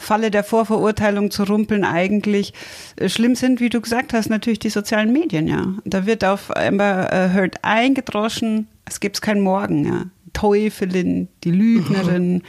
Falle 0.00 0.30
der 0.30 0.44
Vorverurteilung 0.44 1.30
zu 1.30 1.44
rumpeln 1.44 1.84
eigentlich. 1.84 2.52
Äh, 2.96 3.08
schlimm 3.08 3.34
sind, 3.34 3.60
wie 3.60 3.68
du 3.68 3.80
gesagt 3.80 4.12
hast, 4.12 4.30
natürlich 4.30 4.58
die 4.58 4.70
sozialen 4.70 5.12
Medien, 5.12 5.46
ja. 5.46 5.74
Da 5.84 6.06
wird 6.06 6.24
auf 6.24 6.56
Amber 6.56 7.12
äh, 7.12 7.28
Heard 7.28 7.56
eingedroschen, 7.62 8.66
es 8.86 9.00
gibt 9.00 9.20
kein 9.22 9.40
Morgen, 9.40 9.84
ja. 9.86 10.06
Teufelin, 10.32 11.28
die 11.44 11.50
Lügnerin. 11.50 12.34
Mhm. 12.34 12.42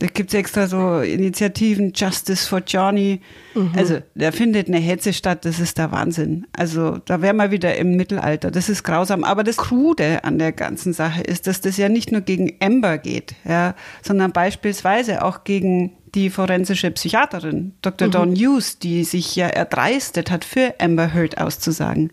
Da 0.00 0.06
gibt 0.06 0.30
es 0.30 0.34
extra 0.34 0.68
so 0.68 1.00
Initiativen, 1.00 1.92
Justice 1.94 2.46
for 2.46 2.62
Johnny. 2.64 3.20
Mhm. 3.54 3.72
Also 3.76 3.98
da 4.14 4.30
findet 4.30 4.68
eine 4.68 4.78
Hetze 4.78 5.12
statt, 5.12 5.44
das 5.44 5.58
ist 5.58 5.76
der 5.76 5.90
Wahnsinn. 5.90 6.46
Also 6.52 6.98
da 6.98 7.20
wären 7.20 7.36
wir 7.36 7.50
wieder 7.50 7.76
im 7.76 7.96
Mittelalter, 7.96 8.50
das 8.50 8.68
ist 8.68 8.84
grausam. 8.84 9.24
Aber 9.24 9.42
das 9.42 9.56
Krude 9.56 10.22
an 10.22 10.38
der 10.38 10.52
ganzen 10.52 10.92
Sache 10.92 11.22
ist, 11.22 11.48
dass 11.48 11.60
das 11.60 11.76
ja 11.76 11.88
nicht 11.88 12.12
nur 12.12 12.20
gegen 12.20 12.54
Amber 12.60 12.98
geht, 12.98 13.34
ja, 13.44 13.74
sondern 14.02 14.30
beispielsweise 14.30 15.24
auch 15.24 15.42
gegen 15.42 15.97
die 16.14 16.30
forensische 16.30 16.90
Psychiaterin, 16.90 17.74
Dr. 17.82 18.08
Mhm. 18.08 18.12
Dawn 18.12 18.34
Hughes, 18.34 18.78
die 18.78 19.04
sich 19.04 19.36
ja 19.36 19.48
erdreistet 19.48 20.30
hat, 20.30 20.44
für 20.44 20.74
Amber 20.78 21.12
Heard 21.14 21.38
auszusagen. 21.38 22.12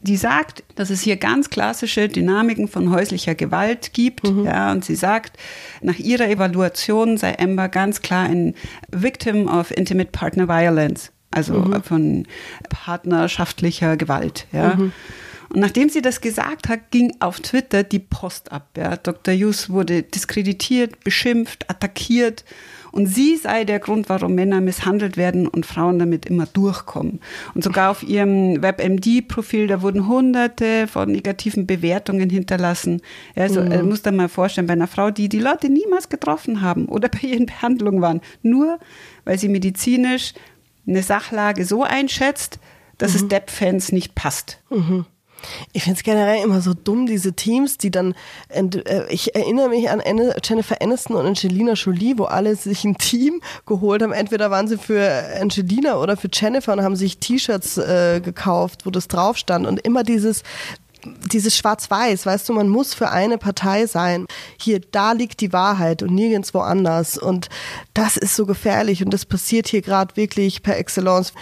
Die 0.00 0.16
sagt, 0.16 0.62
dass 0.76 0.90
es 0.90 1.02
hier 1.02 1.16
ganz 1.16 1.50
klassische 1.50 2.08
Dynamiken 2.08 2.68
von 2.68 2.90
häuslicher 2.90 3.34
Gewalt 3.34 3.92
gibt. 3.92 4.30
Mhm. 4.30 4.44
Ja, 4.44 4.70
und 4.70 4.84
sie 4.84 4.94
sagt, 4.94 5.36
nach 5.82 5.98
ihrer 5.98 6.28
Evaluation 6.28 7.16
sei 7.16 7.36
Amber 7.38 7.68
ganz 7.68 8.00
klar 8.00 8.26
ein 8.26 8.54
Victim 8.90 9.48
of 9.48 9.72
Intimate 9.72 10.10
Partner 10.12 10.46
Violence, 10.46 11.10
also 11.32 11.54
mhm. 11.54 11.82
von 11.82 12.26
partnerschaftlicher 12.68 13.96
Gewalt. 13.96 14.46
Ja. 14.52 14.76
Mhm. 14.76 14.92
Und 15.50 15.60
nachdem 15.60 15.88
sie 15.88 16.02
das 16.02 16.20
gesagt 16.20 16.68
hat, 16.68 16.90
ging 16.90 17.14
auf 17.20 17.40
Twitter 17.40 17.82
die 17.82 17.98
Post 17.98 18.52
ab. 18.52 18.68
Ja. 18.76 18.96
Dr. 18.96 19.34
Hughes 19.34 19.70
wurde 19.70 20.02
diskreditiert, 20.02 21.02
beschimpft, 21.02 21.68
attackiert. 21.70 22.44
Und 22.92 23.06
sie 23.06 23.36
sei 23.36 23.64
der 23.64 23.78
Grund, 23.78 24.08
warum 24.08 24.34
Männer 24.34 24.60
misshandelt 24.60 25.16
werden 25.16 25.46
und 25.46 25.66
Frauen 25.66 25.98
damit 25.98 26.26
immer 26.26 26.46
durchkommen. 26.46 27.20
Und 27.54 27.64
sogar 27.64 27.90
auf 27.90 28.02
ihrem 28.02 28.62
WebMD-Profil, 28.62 29.66
da 29.66 29.82
wurden 29.82 30.08
hunderte 30.08 30.86
von 30.86 31.10
negativen 31.10 31.66
Bewertungen 31.66 32.30
hinterlassen. 32.30 33.00
Also 33.36 33.60
mhm. 33.60 33.72
äh, 33.72 33.82
muss 33.82 34.02
da 34.02 34.12
mal 34.12 34.28
vorstellen, 34.28 34.66
bei 34.66 34.72
einer 34.74 34.86
Frau, 34.86 35.10
die 35.10 35.28
die 35.28 35.40
Leute 35.40 35.68
niemals 35.68 36.08
getroffen 36.08 36.62
haben 36.62 36.86
oder 36.86 37.08
bei 37.22 37.28
ihren 37.28 37.46
Behandlungen 37.46 38.00
waren, 38.00 38.20
nur 38.42 38.78
weil 39.24 39.38
sie 39.38 39.48
medizinisch 39.48 40.34
eine 40.86 41.02
Sachlage 41.02 41.64
so 41.64 41.82
einschätzt, 41.82 42.58
dass 42.96 43.12
mhm. 43.12 43.16
es 43.16 43.28
Depp-Fans 43.28 43.92
nicht 43.92 44.14
passt. 44.14 44.60
Mhm. 44.70 45.04
Ich 45.72 45.84
finde 45.84 45.98
es 45.98 46.02
generell 46.02 46.42
immer 46.42 46.60
so 46.60 46.74
dumm, 46.74 47.06
diese 47.06 47.32
Teams, 47.32 47.78
die 47.78 47.90
dann, 47.90 48.14
äh, 48.48 48.62
ich 49.08 49.34
erinnere 49.34 49.68
mich 49.68 49.90
an 49.90 50.02
Jennifer 50.42 50.80
Aniston 50.80 51.16
und 51.16 51.26
Angelina 51.26 51.74
Jolie, 51.74 52.18
wo 52.18 52.24
alle 52.24 52.56
sich 52.56 52.84
ein 52.84 52.98
Team 52.98 53.40
geholt 53.66 54.02
haben. 54.02 54.12
Entweder 54.12 54.50
waren 54.50 54.68
sie 54.68 54.78
für 54.78 55.10
Angelina 55.40 55.98
oder 55.98 56.16
für 56.16 56.28
Jennifer 56.32 56.72
und 56.72 56.82
haben 56.82 56.96
sich 56.96 57.18
T-Shirts 57.18 57.78
äh, 57.78 58.20
gekauft, 58.20 58.86
wo 58.86 58.90
das 58.90 59.08
drauf 59.08 59.36
stand. 59.36 59.66
Und 59.66 59.80
immer 59.80 60.02
dieses, 60.02 60.42
dieses 61.04 61.56
Schwarz-Weiß, 61.56 62.26
weißt 62.26 62.48
du, 62.48 62.52
man 62.52 62.68
muss 62.68 62.94
für 62.94 63.10
eine 63.10 63.38
Partei 63.38 63.86
sein. 63.86 64.26
Hier, 64.58 64.80
da 64.80 65.12
liegt 65.12 65.40
die 65.40 65.52
Wahrheit 65.52 66.02
und 66.02 66.14
nirgendwo 66.14 66.60
anders. 66.60 67.18
Und 67.18 67.48
das 67.94 68.16
ist 68.16 68.34
so 68.34 68.46
gefährlich 68.46 69.04
und 69.04 69.10
das 69.10 69.24
passiert 69.24 69.68
hier 69.68 69.82
gerade 69.82 70.16
wirklich 70.16 70.62
per 70.62 70.76
Excellence 70.76 71.32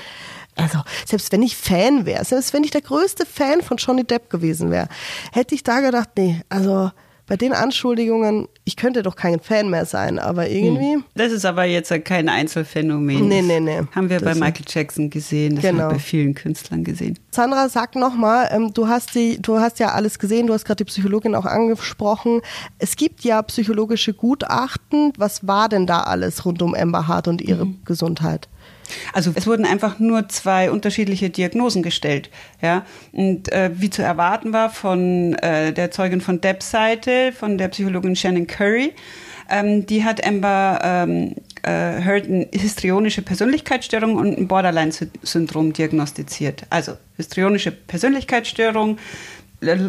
also 0.57 0.81
selbst 1.05 1.31
wenn 1.33 1.43
ich 1.43 1.57
Fan 1.57 2.07
wäre, 2.07 2.25
selbst 2.25 2.53
wenn 2.53 2.65
ich 2.65 2.71
der 2.71 2.81
größte 2.81 3.27
Fan 3.27 3.63
von 3.63 3.77
Johnny 3.77 4.05
Depp 4.05 4.31
gewesen 4.31 4.71
wäre, 4.71 4.89
hätte 5.33 5.55
ich 5.55 5.63
da 5.63 5.81
gedacht, 5.81 6.11
nee, 6.17 6.41
also 6.49 6.91
bei 7.27 7.37
den 7.37 7.53
Anschuldigungen, 7.53 8.47
ich 8.65 8.77
könnte 8.77 9.03
doch 9.03 9.17
kein 9.17 9.41
Fan 9.41 9.69
mehr 9.69 9.85
sein, 9.85 10.21
aber 10.21 10.49
irgendwie. 10.49 10.95
Hm. 10.95 11.05
Das 11.15 11.33
ist 11.33 11.45
aber 11.45 11.65
jetzt 11.65 11.93
kein 12.05 12.29
Einzelfenomen. 12.29 13.29
Nee, 13.29 13.43
nee, 13.43 13.59
nee. 13.59 13.83
Haben 13.93 14.09
wir 14.09 14.21
das 14.21 14.33
bei 14.33 14.35
Michael 14.35 14.65
Jackson 14.69 15.11
gesehen, 15.11 15.57
das 15.57 15.65
genau. 15.65 15.83
haben 15.83 15.91
wir 15.91 15.95
bei 15.95 15.99
vielen 15.99 16.35
Künstlern 16.35 16.85
gesehen. 16.85 17.19
Sandra, 17.33 17.69
sag 17.69 17.97
nochmal, 17.97 18.49
ähm, 18.53 18.73
du, 18.73 18.87
hast 18.87 19.15
du 19.15 19.59
hast 19.59 19.81
ja 19.81 19.93
alles 19.93 20.19
gesehen, 20.19 20.47
du 20.47 20.55
hast 20.55 20.65
gerade 20.65 20.85
die 20.85 20.89
Psychologin 20.89 21.35
auch 21.35 21.47
angesprochen. 21.47 22.43
Es 22.79 22.97
gibt 22.97 23.25
ja 23.25 23.43
psychologische 23.43 24.15
Gutachten. 24.15 25.13
Was 25.19 25.47
war 25.47 25.69
denn 25.69 25.87
da 25.87 26.03
alles 26.03 26.45
rund 26.45 26.63
um 26.63 26.75
Amber 26.75 27.09
Hart 27.09 27.27
und 27.27 27.43
ihre 27.43 27.67
mhm. 27.67 27.81
Gesundheit? 27.85 28.49
Also 29.13 29.33
es 29.35 29.47
wurden 29.47 29.65
einfach 29.65 29.99
nur 29.99 30.29
zwei 30.29 30.71
unterschiedliche 30.71 31.31
Diagnosen 31.31 31.83
gestellt. 31.83 32.31
Ja? 32.63 32.85
Und 33.13 33.53
äh, 33.53 33.71
wie 33.75 33.91
zu 33.91 34.03
erwarten 34.03 34.53
war 34.53 34.71
von 34.71 35.35
äh, 35.35 35.73
der 35.73 35.91
Zeugin 35.91 36.21
von 36.21 36.41
Debs 36.41 36.71
Seite, 36.71 37.33
von 37.33 37.59
der 37.59 37.69
Psychologin 37.69 38.17
Shannon 38.17 38.47
Curry, 38.47 38.93
ähm, 39.49 39.87
die 39.87 40.05
hat 40.05 40.27
Amber 40.27 40.81
ähm, 40.83 41.35
äh, 41.63 42.01
Heard 42.03 42.27
eine 42.27 42.49
histrionische 42.53 43.23
Persönlichkeitsstörung 43.23 44.17
und 44.17 44.39
ein 44.39 44.49
Borderline-Syndrom 44.49 45.73
diagnostiziert. 45.73 46.65
Also 46.71 46.93
histrionische 47.17 47.71
Persönlichkeitsstörung, 47.71 48.99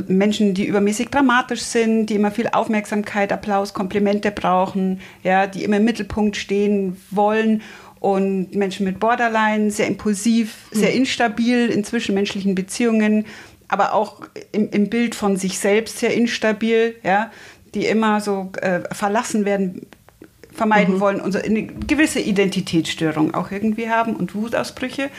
Menschen, 0.07 0.53
die 0.53 0.65
übermäßig 0.65 1.09
dramatisch 1.09 1.61
sind, 1.61 2.07
die 2.07 2.15
immer 2.15 2.31
viel 2.31 2.47
Aufmerksamkeit, 2.47 3.33
Applaus, 3.33 3.73
Komplimente 3.73 4.31
brauchen, 4.31 5.01
ja, 5.23 5.45
die 5.45 5.63
immer 5.65 5.77
im 5.77 5.83
Mittelpunkt 5.83 6.37
stehen 6.37 6.95
wollen 7.11 7.61
und 7.99 8.55
Menschen 8.55 8.85
mit 8.85 8.99
Borderline, 8.99 9.71
sehr 9.71 9.87
impulsiv, 9.87 10.55
sehr 10.71 10.91
hm. 10.91 10.99
instabil 10.99 11.69
in 11.69 11.83
zwischenmenschlichen 11.83 12.55
Beziehungen, 12.55 13.25
aber 13.67 13.93
auch 13.93 14.21
im, 14.51 14.69
im 14.69 14.89
Bild 14.89 15.15
von 15.15 15.37
sich 15.37 15.59
selbst 15.59 15.99
sehr 15.99 16.13
instabil, 16.13 16.95
ja, 17.03 17.31
die 17.73 17.85
immer 17.85 18.21
so 18.21 18.51
äh, 18.61 18.81
verlassen 18.93 19.45
werden, 19.45 19.85
vermeiden 20.53 20.95
mhm. 20.95 20.99
wollen 20.99 21.21
und 21.21 21.31
so 21.31 21.39
eine 21.39 21.63
gewisse 21.63 22.19
Identitätsstörung 22.19 23.33
auch 23.33 23.51
irgendwie 23.51 23.89
haben 23.89 24.15
und 24.15 24.35
Wutausbrüche. 24.35 25.09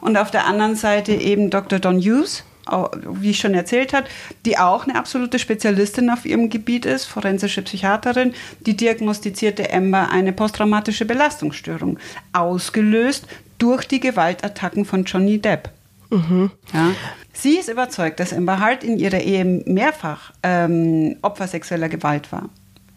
Und 0.00 0.16
auf 0.16 0.30
der 0.30 0.46
anderen 0.46 0.74
Seite 0.74 1.12
eben 1.12 1.48
Dr. 1.48 1.78
Don 1.78 1.98
Hughes, 2.00 2.44
wie 2.66 3.30
ich 3.30 3.38
schon 3.38 3.54
erzählt 3.54 3.92
habe, 3.92 4.06
die 4.44 4.58
auch 4.58 4.86
eine 4.86 4.96
absolute 4.96 5.38
Spezialistin 5.38 6.10
auf 6.10 6.24
ihrem 6.24 6.48
Gebiet 6.48 6.86
ist, 6.86 7.06
forensische 7.06 7.62
Psychiaterin, 7.62 8.34
die 8.60 8.76
diagnostizierte 8.76 9.72
Amber 9.72 10.10
eine 10.10 10.32
posttraumatische 10.32 11.04
Belastungsstörung, 11.04 11.98
ausgelöst 12.32 13.26
durch 13.58 13.86
die 13.86 14.00
Gewaltattacken 14.00 14.84
von 14.84 15.04
Johnny 15.04 15.38
Depp. 15.38 15.70
Mhm. 16.10 16.50
Ja. 16.72 16.90
Sie 17.32 17.56
ist 17.56 17.68
überzeugt, 17.68 18.20
dass 18.20 18.32
Amber 18.32 18.58
Hart 18.58 18.84
in 18.84 18.98
ihrer 18.98 19.20
Ehe 19.20 19.44
mehrfach 19.44 20.32
ähm, 20.42 21.16
Opfer 21.22 21.48
sexueller 21.48 21.88
Gewalt 21.88 22.30
war. 22.30 22.48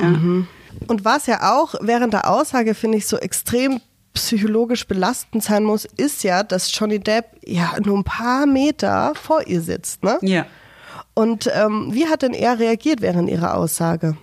Ja. 0.02 0.08
Mhm. 0.08 0.48
Und 0.88 1.06
was 1.06 1.26
ja 1.26 1.56
auch 1.56 1.76
während 1.82 2.14
der 2.14 2.30
Aussage, 2.30 2.76
finde 2.76 2.98
ich, 2.98 3.08
so 3.08 3.18
extrem 3.18 3.80
psychologisch 4.16 4.88
belastend 4.88 5.44
sein 5.44 5.64
muss, 5.64 5.86
ist 5.86 6.24
ja, 6.24 6.42
dass 6.44 6.76
Johnny 6.78 7.00
Depp 7.00 7.26
ja 7.46 7.76
nur 7.84 7.98
ein 7.98 8.04
paar 8.04 8.48
Meter 8.48 9.14
vor 9.16 9.46
ihr 9.46 9.62
sitzt. 9.62 10.04
Ne? 10.04 10.18
Ja. 10.22 10.46
Und 11.14 11.50
ähm, 11.54 11.90
wie 11.92 12.08
hat 12.08 12.24
denn 12.24 12.34
er 12.34 12.60
reagiert 12.60 13.02
während 13.02 13.30
ihrer 13.30 13.56
Aussage? 13.56 14.18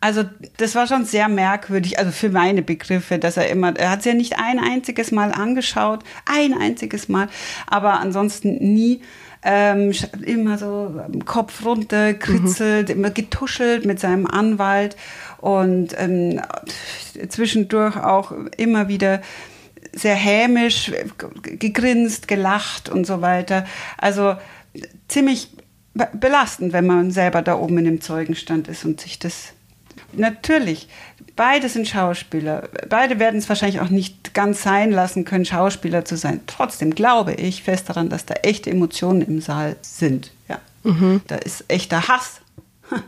Also 0.00 0.24
das 0.56 0.74
war 0.74 0.88
schon 0.88 1.04
sehr 1.04 1.28
merkwürdig, 1.28 1.96
also 1.98 2.10
für 2.10 2.28
meine 2.28 2.62
Begriffe, 2.62 3.20
dass 3.20 3.36
er 3.36 3.48
immer, 3.48 3.76
er 3.76 3.90
hat 3.90 4.02
sie 4.02 4.08
ja 4.08 4.14
nicht 4.16 4.36
ein 4.36 4.58
einziges 4.58 5.12
Mal 5.12 5.30
angeschaut, 5.30 6.02
ein 6.26 6.54
einziges 6.54 7.08
Mal, 7.08 7.28
aber 7.68 8.00
ansonsten 8.00 8.56
nie. 8.56 9.00
Ähm, 9.44 9.92
immer 10.24 10.56
so 10.56 11.00
Kopf 11.24 11.64
runter, 11.64 12.14
kritzelt, 12.14 12.88
mhm. 12.88 12.94
immer 12.94 13.10
getuschelt 13.10 13.84
mit 13.84 13.98
seinem 13.98 14.26
Anwalt 14.26 14.96
und 15.38 15.96
ähm, 15.98 16.40
zwischendurch 17.28 17.96
auch 17.96 18.32
immer 18.56 18.86
wieder 18.86 19.20
sehr 19.92 20.14
hämisch 20.14 20.92
gegrinst, 21.42 22.28
gelacht 22.28 22.88
und 22.88 23.04
so 23.06 23.20
weiter. 23.20 23.66
Also 23.98 24.36
ziemlich 25.08 25.50
belastend, 25.94 26.72
wenn 26.72 26.86
man 26.86 27.10
selber 27.10 27.42
da 27.42 27.56
oben 27.56 27.78
in 27.78 27.84
dem 27.84 28.00
Zeugenstand 28.00 28.68
ist 28.68 28.84
und 28.84 29.00
sich 29.00 29.18
das 29.18 29.52
natürlich, 30.12 30.88
beide 31.36 31.68
sind 31.68 31.88
Schauspieler. 31.88 32.68
Beide 32.88 33.18
werden 33.18 33.38
es 33.38 33.48
wahrscheinlich 33.48 33.80
auch 33.80 33.90
nicht 33.90 34.34
ganz 34.34 34.62
sein 34.62 34.90
lassen 34.90 35.24
können, 35.24 35.44
Schauspieler 35.44 36.04
zu 36.04 36.16
sein. 36.16 36.40
Trotzdem 36.46 36.94
glaube 36.94 37.34
ich 37.34 37.62
fest 37.62 37.88
daran, 37.88 38.08
dass 38.08 38.26
da 38.26 38.34
echte 38.42 38.70
Emotionen 38.70 39.22
im 39.22 39.40
Saal 39.40 39.76
sind. 39.82 40.30
Ja. 40.48 40.58
Mhm. 40.84 41.22
Da 41.26 41.36
ist 41.36 41.64
echter 41.68 42.08
Hass 42.08 42.40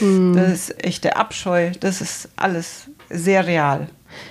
Mhm. 0.00 0.34
Das 0.34 0.52
ist 0.52 0.84
echte 0.84 1.16
Abscheu. 1.16 1.72
Das 1.80 2.00
ist 2.00 2.28
alles 2.36 2.90
sehr 3.10 3.46
real. 3.46 3.88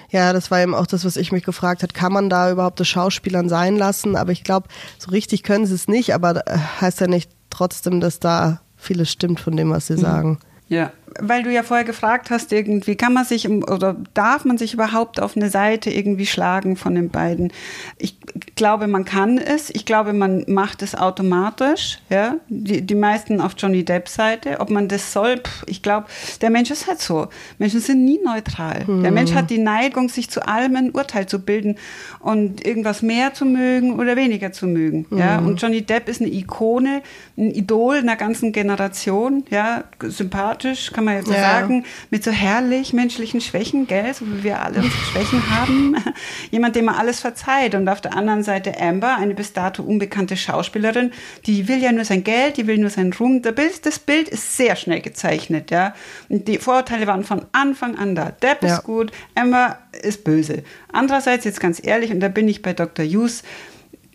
Ja, 0.10 0.32
das 0.32 0.50
war 0.50 0.62
eben 0.62 0.76
auch 0.76 0.88
das, 0.88 1.04
was 1.04 1.18
ich 1.18 1.32
mich 1.32 1.44
gefragt 1.44 1.84
habe. 1.84 1.94
Kann 1.94 2.14
man 2.14 2.30
da 2.30 2.52
überhaupt 2.52 2.80
das 2.80 2.88
Schauspielern 2.88 3.50
sein 3.50 3.76
lassen? 3.76 4.16
Aber 4.16 4.32
ich 4.32 4.44
glaube, 4.44 4.68
so 4.98 5.12
richtig 5.12 5.44
können 5.44 5.66
sie 5.66 5.76
es 5.76 5.88
nicht. 5.88 6.14
Aber 6.14 6.48
äh, 6.48 6.58
heißt 6.82 7.02
ja 7.02 7.08
nicht 7.08 7.30
trotzdem, 7.50 8.00
dass 8.00 8.20
da 8.20 8.62
vieles 8.78 9.12
stimmt 9.12 9.40
von 9.40 9.56
dem, 9.56 9.70
was 9.72 9.88
sie 9.88 9.94
mhm. 9.94 10.00
sagen. 10.00 10.40
Ja, 10.70 10.92
weil 11.20 11.44
du 11.44 11.52
ja 11.52 11.64
vorher 11.64 11.86
gefragt 11.86 12.30
hast, 12.30 12.52
irgendwie 12.52 12.96
kann 12.96 13.14
man 13.14 13.26
sich 13.26 13.50
oder 13.50 13.96
darf 14.14 14.46
man 14.46 14.58
sich 14.58 14.74
überhaupt 14.74 15.22
auf 15.22 15.36
eine 15.36 15.50
Seite 15.50 15.90
irgendwie 15.90 16.26
schlagen 16.26 16.76
von 16.76 16.96
den 16.96 17.10
beiden? 17.10 17.52
Ich 17.98 18.18
glaube, 18.64 18.88
man 18.88 19.04
kann 19.04 19.38
es. 19.38 19.70
Ich 19.72 19.84
glaube, 19.84 20.14
man 20.14 20.46
macht 20.48 20.84
es 20.84 20.96
automatisch. 20.96 21.98
Ja, 22.10 22.38
die, 22.48 22.82
die 22.82 22.96
meisten 22.96 23.42
auf 23.42 23.56
Johnny 23.58 23.84
Depps 23.84 24.14
Seite. 24.14 24.62
Ob 24.62 24.70
man 24.70 24.88
das 24.88 25.12
soll, 25.12 25.40
pff, 25.40 25.66
ich 25.68 25.82
glaube, 25.82 26.08
der 26.40 26.50
Mensch 26.50 26.72
ist 26.72 26.88
halt 26.88 27.02
so. 27.02 27.28
Menschen 27.60 27.82
sind 27.82 28.06
nie 28.06 28.22
neutral. 28.24 28.86
Mhm. 28.88 29.04
Der 29.04 29.12
Mensch 29.12 29.34
hat 29.34 29.50
die 29.50 29.58
Neigung, 29.58 30.08
sich 30.08 30.30
zu 30.30 30.48
allem 30.48 30.78
ein 30.78 30.92
Urteil 30.92 31.26
zu 31.26 31.40
bilden 31.40 31.76
und 32.22 32.66
irgendwas 32.66 33.02
mehr 33.02 33.34
zu 33.34 33.44
mögen 33.44 34.00
oder 34.00 34.16
weniger 34.16 34.54
zu 34.54 34.66
mögen. 34.66 35.08
Mhm. 35.10 35.18
Ja, 35.18 35.40
und 35.40 35.62
Johnny 35.62 35.82
Depp 35.82 36.08
ist 36.08 36.22
eine 36.22 36.32
Ikone, 36.32 37.02
ein 37.38 37.52
Idol 37.52 37.98
einer 37.98 38.16
ganzen 38.16 38.54
Generation. 38.54 39.44
Ja, 39.50 39.84
sympathisch 40.02 40.94
kann 40.94 41.04
man 41.04 41.16
jetzt 41.16 41.30
ja. 41.30 41.42
sagen, 41.42 41.84
mit 42.12 42.24
so 42.24 42.32
herrlich 42.32 42.94
menschlichen 42.94 43.42
Schwächen, 43.42 43.88
gell, 43.88 44.14
so 44.14 44.26
wie 44.26 44.44
wir 44.46 44.62
alle 44.62 44.84
Schwächen 44.84 45.42
haben. 45.50 45.98
Jemand, 46.52 46.78
dem 46.78 46.86
man 46.86 46.96
alles 46.96 47.20
verzeiht. 47.20 47.76
Und 47.76 47.90
auf 47.90 48.00
der 48.00 48.16
anderen 48.16 48.42
Seite 48.44 48.53
Amber, 48.80 49.18
eine 49.18 49.34
bis 49.34 49.54
dato 49.54 49.84
unbekannte 49.84 50.38
Schauspielerin, 50.38 51.12
die 51.46 51.68
will 51.68 51.82
ja 51.82 51.92
nur 51.92 52.06
sein 52.06 52.24
Geld, 52.24 52.58
die 52.58 52.68
will 52.68 52.78
nur 52.78 52.90
seinen 52.90 53.14
Ruhm. 53.14 53.42
Das 53.42 53.56
Bild, 53.56 53.86
das 53.86 54.00
Bild 54.00 54.30
ist 54.30 54.58
sehr 54.58 54.76
schnell 54.76 55.02
gezeichnet, 55.02 55.72
ja. 55.72 55.94
Und 56.30 56.48
die 56.48 56.58
Vorurteile 56.58 57.08
waren 57.08 57.24
von 57.24 57.46
Anfang 57.52 57.98
an 57.98 58.16
da. 58.16 58.32
Depp 58.32 58.64
ja. 58.64 58.76
ist 58.76 58.84
gut, 58.84 59.12
Amber 59.36 59.80
ist 60.02 60.24
böse. 60.24 60.64
Andererseits, 60.92 61.46
jetzt 61.46 61.60
ganz 61.60 61.82
ehrlich, 61.84 62.12
und 62.12 62.20
da 62.20 62.28
bin 62.28 62.48
ich 62.48 62.62
bei 62.62 62.74
Dr. 62.74 63.06
Hughes, 63.06 63.44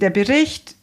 der 0.01 0.11
Bericht 0.11 0.77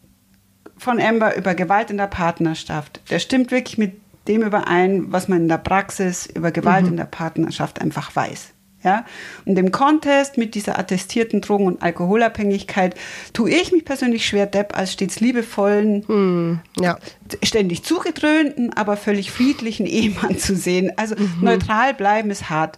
von 0.77 0.99
Amber 0.99 1.35
über 1.37 1.55
Gewalt 1.55 1.89
in 1.89 1.97
der 1.97 2.07
Partnerschaft, 2.07 3.01
der 3.09 3.19
stimmt 3.19 3.51
wirklich 3.51 3.77
mit 3.77 3.93
dem 4.27 4.41
überein, 4.41 5.11
was 5.11 5.27
man 5.27 5.41
in 5.41 5.47
der 5.47 5.57
Praxis 5.57 6.25
über 6.25 6.51
Gewalt 6.51 6.83
mhm. 6.83 6.91
in 6.91 6.97
der 6.97 7.05
Partnerschaft 7.05 7.81
einfach 7.81 8.15
weiß. 8.15 8.54
Ja? 8.85 9.03
Und 9.45 9.57
im 9.57 9.71
Contest 9.71 10.37
mit 10.37 10.53
dieser 10.53 10.77
attestierten 10.77 11.41
Drogen- 11.41 11.65
und 11.65 11.81
Alkoholabhängigkeit 11.81 12.93
tue 13.33 13.49
ich 13.49 13.71
mich 13.71 13.83
persönlich 13.83 14.27
schwer, 14.27 14.45
Depp 14.45 14.77
als 14.77 14.93
stets 14.93 15.19
liebevollen, 15.19 16.07
hm, 16.07 16.59
ja. 16.79 16.99
ständig 17.41 17.83
zugedröhnten, 17.83 18.71
aber 18.73 18.95
völlig 18.95 19.31
friedlichen 19.31 19.87
Ehemann 19.87 20.37
zu 20.37 20.55
sehen. 20.55 20.91
Also 20.97 21.15
mhm. 21.15 21.37
neutral 21.41 21.95
bleiben 21.95 22.29
ist 22.29 22.51
hart, 22.51 22.77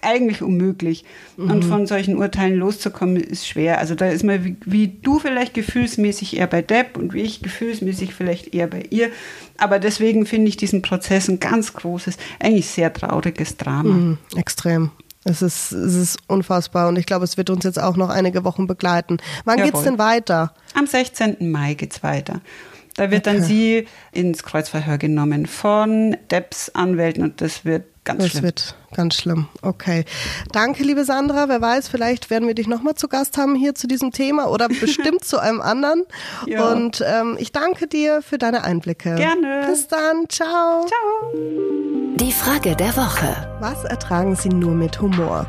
eigentlich 0.00 0.42
unmöglich. 0.42 1.04
Mhm. 1.36 1.50
Und 1.50 1.64
von 1.64 1.86
solchen 1.86 2.16
Urteilen 2.16 2.54
loszukommen 2.54 3.16
ist 3.16 3.48
schwer. 3.48 3.78
Also 3.78 3.96
da 3.96 4.08
ist 4.08 4.22
man 4.22 4.44
wie, 4.44 4.56
wie 4.64 4.88
du 4.88 5.18
vielleicht 5.18 5.54
gefühlsmäßig 5.54 6.36
eher 6.36 6.46
bei 6.46 6.62
Depp 6.62 6.96
und 6.96 7.14
wie 7.14 7.22
ich 7.22 7.42
gefühlsmäßig 7.42 8.14
vielleicht 8.14 8.54
eher 8.54 8.68
bei 8.68 8.84
ihr. 8.90 9.10
Aber 9.56 9.80
deswegen 9.80 10.24
finde 10.24 10.48
ich 10.48 10.56
diesen 10.56 10.82
Prozess 10.82 11.28
ein 11.28 11.40
ganz 11.40 11.72
großes, 11.72 12.16
eigentlich 12.38 12.68
sehr 12.68 12.92
trauriges 12.92 13.56
Drama. 13.56 13.94
Mhm, 13.94 14.18
extrem. 14.36 14.92
Es 15.24 15.42
ist, 15.42 15.72
es 15.72 15.94
ist 15.94 16.18
unfassbar 16.26 16.88
und 16.88 16.96
ich 16.96 17.06
glaube, 17.06 17.24
es 17.24 17.36
wird 17.36 17.50
uns 17.50 17.64
jetzt 17.64 17.78
auch 17.80 17.96
noch 17.96 18.08
einige 18.08 18.44
Wochen 18.44 18.66
begleiten. 18.66 19.18
Wann 19.44 19.62
geht 19.62 19.74
es 19.74 19.82
denn 19.82 19.98
weiter? 19.98 20.54
Am 20.74 20.86
16. 20.86 21.50
Mai 21.50 21.74
geht 21.74 21.92
es 21.92 22.02
weiter. 22.02 22.40
Da 22.98 23.12
wird 23.12 23.28
okay. 23.28 23.36
dann 23.36 23.46
sie 23.46 23.86
ins 24.10 24.42
Kreuzverhör 24.42 24.98
genommen 24.98 25.46
von 25.46 26.16
Debs 26.30 26.70
Anwälten 26.70 27.22
und 27.22 27.40
das 27.40 27.64
wird 27.64 27.84
ganz 28.02 28.22
das 28.22 28.30
schlimm. 28.30 28.42
Das 28.42 28.42
wird 28.42 28.76
ganz 28.96 29.14
schlimm. 29.14 29.46
Okay. 29.62 30.04
Danke, 30.50 30.82
liebe 30.82 31.04
Sandra. 31.04 31.48
Wer 31.48 31.60
weiß, 31.60 31.88
vielleicht 31.88 32.28
werden 32.28 32.48
wir 32.48 32.56
dich 32.56 32.66
nochmal 32.66 32.96
zu 32.96 33.06
Gast 33.06 33.38
haben 33.38 33.54
hier 33.54 33.76
zu 33.76 33.86
diesem 33.86 34.10
Thema 34.10 34.50
oder 34.50 34.66
bestimmt 34.80 35.24
zu 35.24 35.38
einem 35.38 35.60
anderen. 35.60 36.04
Ja. 36.46 36.72
Und 36.72 37.04
ähm, 37.06 37.36
ich 37.38 37.52
danke 37.52 37.86
dir 37.86 38.20
für 38.20 38.38
deine 38.38 38.64
Einblicke. 38.64 39.14
Gerne. 39.14 39.66
Bis 39.68 39.86
dann. 39.86 40.28
Ciao. 40.28 40.86
Ciao. 40.86 41.77
Die 42.20 42.32
Frage 42.32 42.74
der 42.74 42.96
Woche. 42.96 43.46
Was 43.60 43.84
ertragen 43.84 44.34
Sie 44.34 44.48
nur 44.48 44.74
mit 44.74 45.00
Humor? 45.00 45.46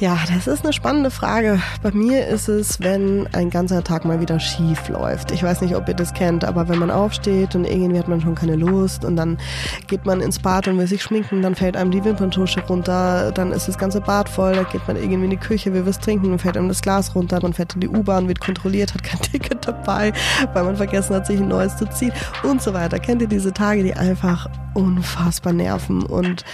Ja, 0.00 0.16
das 0.32 0.46
ist 0.46 0.62
eine 0.62 0.72
spannende 0.72 1.10
Frage. 1.10 1.60
Bei 1.82 1.90
mir 1.90 2.28
ist 2.28 2.48
es, 2.48 2.78
wenn 2.78 3.26
ein 3.32 3.50
ganzer 3.50 3.82
Tag 3.82 4.04
mal 4.04 4.20
wieder 4.20 4.38
schief 4.38 4.88
läuft. 4.88 5.32
Ich 5.32 5.42
weiß 5.42 5.60
nicht, 5.60 5.74
ob 5.74 5.88
ihr 5.88 5.94
das 5.94 6.14
kennt, 6.14 6.44
aber 6.44 6.68
wenn 6.68 6.78
man 6.78 6.92
aufsteht 6.92 7.56
und 7.56 7.64
irgendwie 7.64 7.98
hat 7.98 8.06
man 8.06 8.20
schon 8.20 8.36
keine 8.36 8.54
Lust 8.54 9.04
und 9.04 9.16
dann 9.16 9.38
geht 9.88 10.06
man 10.06 10.20
ins 10.20 10.38
Bad 10.38 10.68
und 10.68 10.78
will 10.78 10.86
sich 10.86 11.02
schminken, 11.02 11.42
dann 11.42 11.56
fällt 11.56 11.76
einem 11.76 11.90
die 11.90 12.04
Wimperntusche 12.04 12.60
runter, 12.68 13.32
dann 13.32 13.50
ist 13.50 13.66
das 13.66 13.76
ganze 13.76 14.00
Bad 14.00 14.28
voll, 14.28 14.54
da 14.54 14.62
geht 14.62 14.86
man 14.86 14.96
irgendwie 14.96 15.24
in 15.24 15.30
die 15.30 15.36
Küche, 15.36 15.74
will 15.74 15.84
was 15.84 15.98
trinken, 15.98 16.30
dann 16.30 16.38
fällt 16.38 16.56
einem 16.56 16.68
das 16.68 16.80
Glas 16.80 17.16
runter, 17.16 17.40
man 17.42 17.52
fährt 17.52 17.74
in 17.74 17.80
die 17.80 17.88
U-Bahn, 17.88 18.28
wird 18.28 18.38
kontrolliert, 18.38 18.94
hat 18.94 19.02
kein 19.02 19.20
Ticket 19.32 19.66
dabei, 19.66 20.12
weil 20.52 20.62
man 20.62 20.76
vergessen 20.76 21.16
hat, 21.16 21.26
sich 21.26 21.40
ein 21.40 21.48
neues 21.48 21.76
zu 21.76 21.86
ziehen 21.86 22.12
und 22.44 22.62
so 22.62 22.72
weiter. 22.72 23.00
Kennt 23.00 23.20
ihr 23.20 23.28
diese 23.28 23.52
Tage, 23.52 23.82
die 23.82 23.94
einfach 23.94 24.48
unfassbar 24.74 25.52
nerven 25.52 26.04
und 26.04 26.44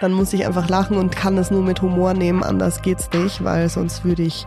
dann 0.00 0.12
muss 0.12 0.32
ich 0.32 0.46
einfach 0.46 0.68
lachen 0.68 0.96
und 0.96 1.16
kann 1.16 1.38
es 1.38 1.50
nur 1.50 1.62
mit 1.62 1.82
Humor 1.82 2.14
nehmen, 2.14 2.42
anders 2.42 2.82
geht's 2.82 3.10
nicht, 3.12 3.42
weil 3.44 3.68
sonst 3.68 4.04
würde 4.04 4.22
ich 4.22 4.46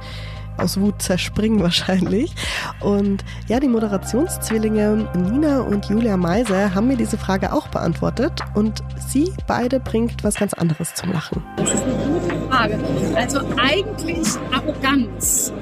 aus 0.57 0.79
Wut 0.79 1.01
zerspringen 1.01 1.59
wahrscheinlich. 1.63 2.33
Und 2.79 3.23
ja, 3.47 3.59
die 3.59 3.67
Moderationszwillinge 3.67 5.07
Nina 5.15 5.61
und 5.61 5.85
Julia 5.85 6.17
Meise 6.17 6.73
haben 6.75 6.87
mir 6.87 6.97
diese 6.97 7.17
Frage 7.17 7.53
auch 7.53 7.67
beantwortet 7.67 8.41
und 8.53 8.83
sie 9.07 9.33
beide 9.47 9.79
bringt 9.79 10.23
was 10.23 10.35
ganz 10.35 10.53
anderes 10.53 10.93
zum 10.95 11.11
Lachen. 11.11 11.43
Das 11.57 11.73
ist 11.73 11.83
eine 11.83 11.93
gute 11.93 12.38
Frage. 12.59 12.77
Also 13.15 13.39
eigentlich 13.57 14.27
Arroganz. 14.51 15.53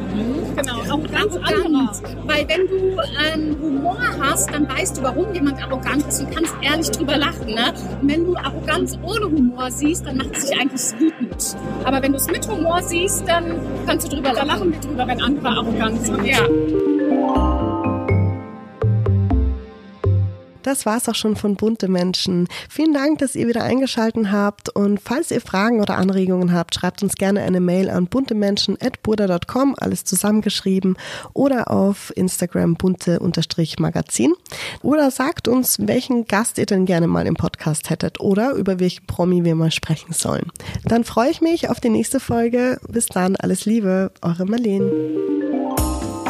Genau, 0.56 0.96
auch 0.96 1.12
ganz 1.12 1.36
arrogant. 1.36 2.02
Weil 2.26 2.48
wenn 2.48 2.68
du 2.68 2.98
ähm, 3.34 3.56
Humor 3.62 4.00
hast, 4.20 4.52
dann 4.52 4.68
weißt 4.68 4.98
du, 4.98 5.04
warum 5.04 5.32
jemand 5.34 5.62
arrogant 5.62 6.08
ist 6.08 6.22
und 6.22 6.34
kannst 6.34 6.56
ehrlich 6.62 6.90
drüber 6.90 7.18
lachen. 7.18 7.48
Ne? 7.48 7.74
Und 8.02 8.10
wenn 8.10 8.26
du 8.26 8.36
Arroganz 8.36 8.98
ohne 9.04 9.26
Humor 9.26 9.70
siehst, 9.70 10.08
dann 10.08 10.18
macht 10.18 10.36
es 10.36 10.46
dich 10.46 10.60
eigentlich 10.60 11.00
wütend. 11.00 11.56
Aber 11.84 12.02
wenn 12.02 12.14
du 12.14 12.18
es 12.18 12.28
mit 12.28 12.48
Humor 12.48 12.82
siehst, 12.82 13.28
dann 13.28 13.60
kannst 13.86 14.08
du 14.08 14.16
drüber 14.16 14.34
lachen. 14.34 14.48
Lachen 14.48 14.72
wir 14.72 14.80
drüber, 14.80 15.08
wenn 15.08 15.22
andere 15.22 15.48
arrogant 15.50 16.04
sind. 16.04 16.26
Ja. 16.26 16.40
Das 20.68 20.86
war's 20.86 21.08
auch 21.08 21.16
schon 21.16 21.38
von 21.38 21.56
Bunte 21.56 21.88
Menschen. 21.88 22.50
Vielen 22.68 22.94
Dank, 22.94 23.20
dass 23.20 23.38
ihr 23.38 23.48
wieder 23.48 23.64
eingeschaltet 23.64 24.34
habt. 24.34 24.68
Und 24.68 25.00
falls 25.00 25.32
ihr 25.32 25.40
Fragen 25.40 25.80
oder 25.80 25.96
Anregungen 25.96 26.52
habt, 26.52 26.76
schreibt 26.76 27.02
uns 27.02 27.16
gerne 27.16 27.42
eine 27.44 27.62
Mail 27.62 27.90
an 27.90 28.08
buntemenschen.burda.com, 28.08 29.76
alles 29.78 30.04
zusammengeschrieben, 30.04 30.98
oder 31.32 31.72
auf 31.72 32.12
Instagram 32.18 32.76
bunte-magazin. 32.76 34.34
Oder 34.82 35.10
sagt 35.10 35.48
uns, 35.48 35.78
welchen 35.80 36.26
Gast 36.26 36.58
ihr 36.58 36.66
denn 36.66 36.86
gerne 36.86 37.08
mal 37.08 37.28
im 37.28 37.36
Podcast 37.36 37.90
hättet 37.90 38.20
oder 38.20 38.52
über 38.52 38.82
welchen 38.82 39.06
Promi 39.06 39.46
wir 39.46 39.56
mal 39.56 39.72
sprechen 39.72 40.12
sollen. 40.12 40.52
Dann 40.84 41.06
freue 41.06 41.30
ich 41.30 41.40
mich 41.40 41.70
auf 41.70 41.80
die 41.80 41.88
nächste 41.88 42.20
Folge. 42.20 42.82
Bis 42.90 43.06
dann, 43.06 43.38
alles 43.38 43.64
Liebe, 43.64 44.12
eure 44.22 44.44
Marlene. 44.44 45.37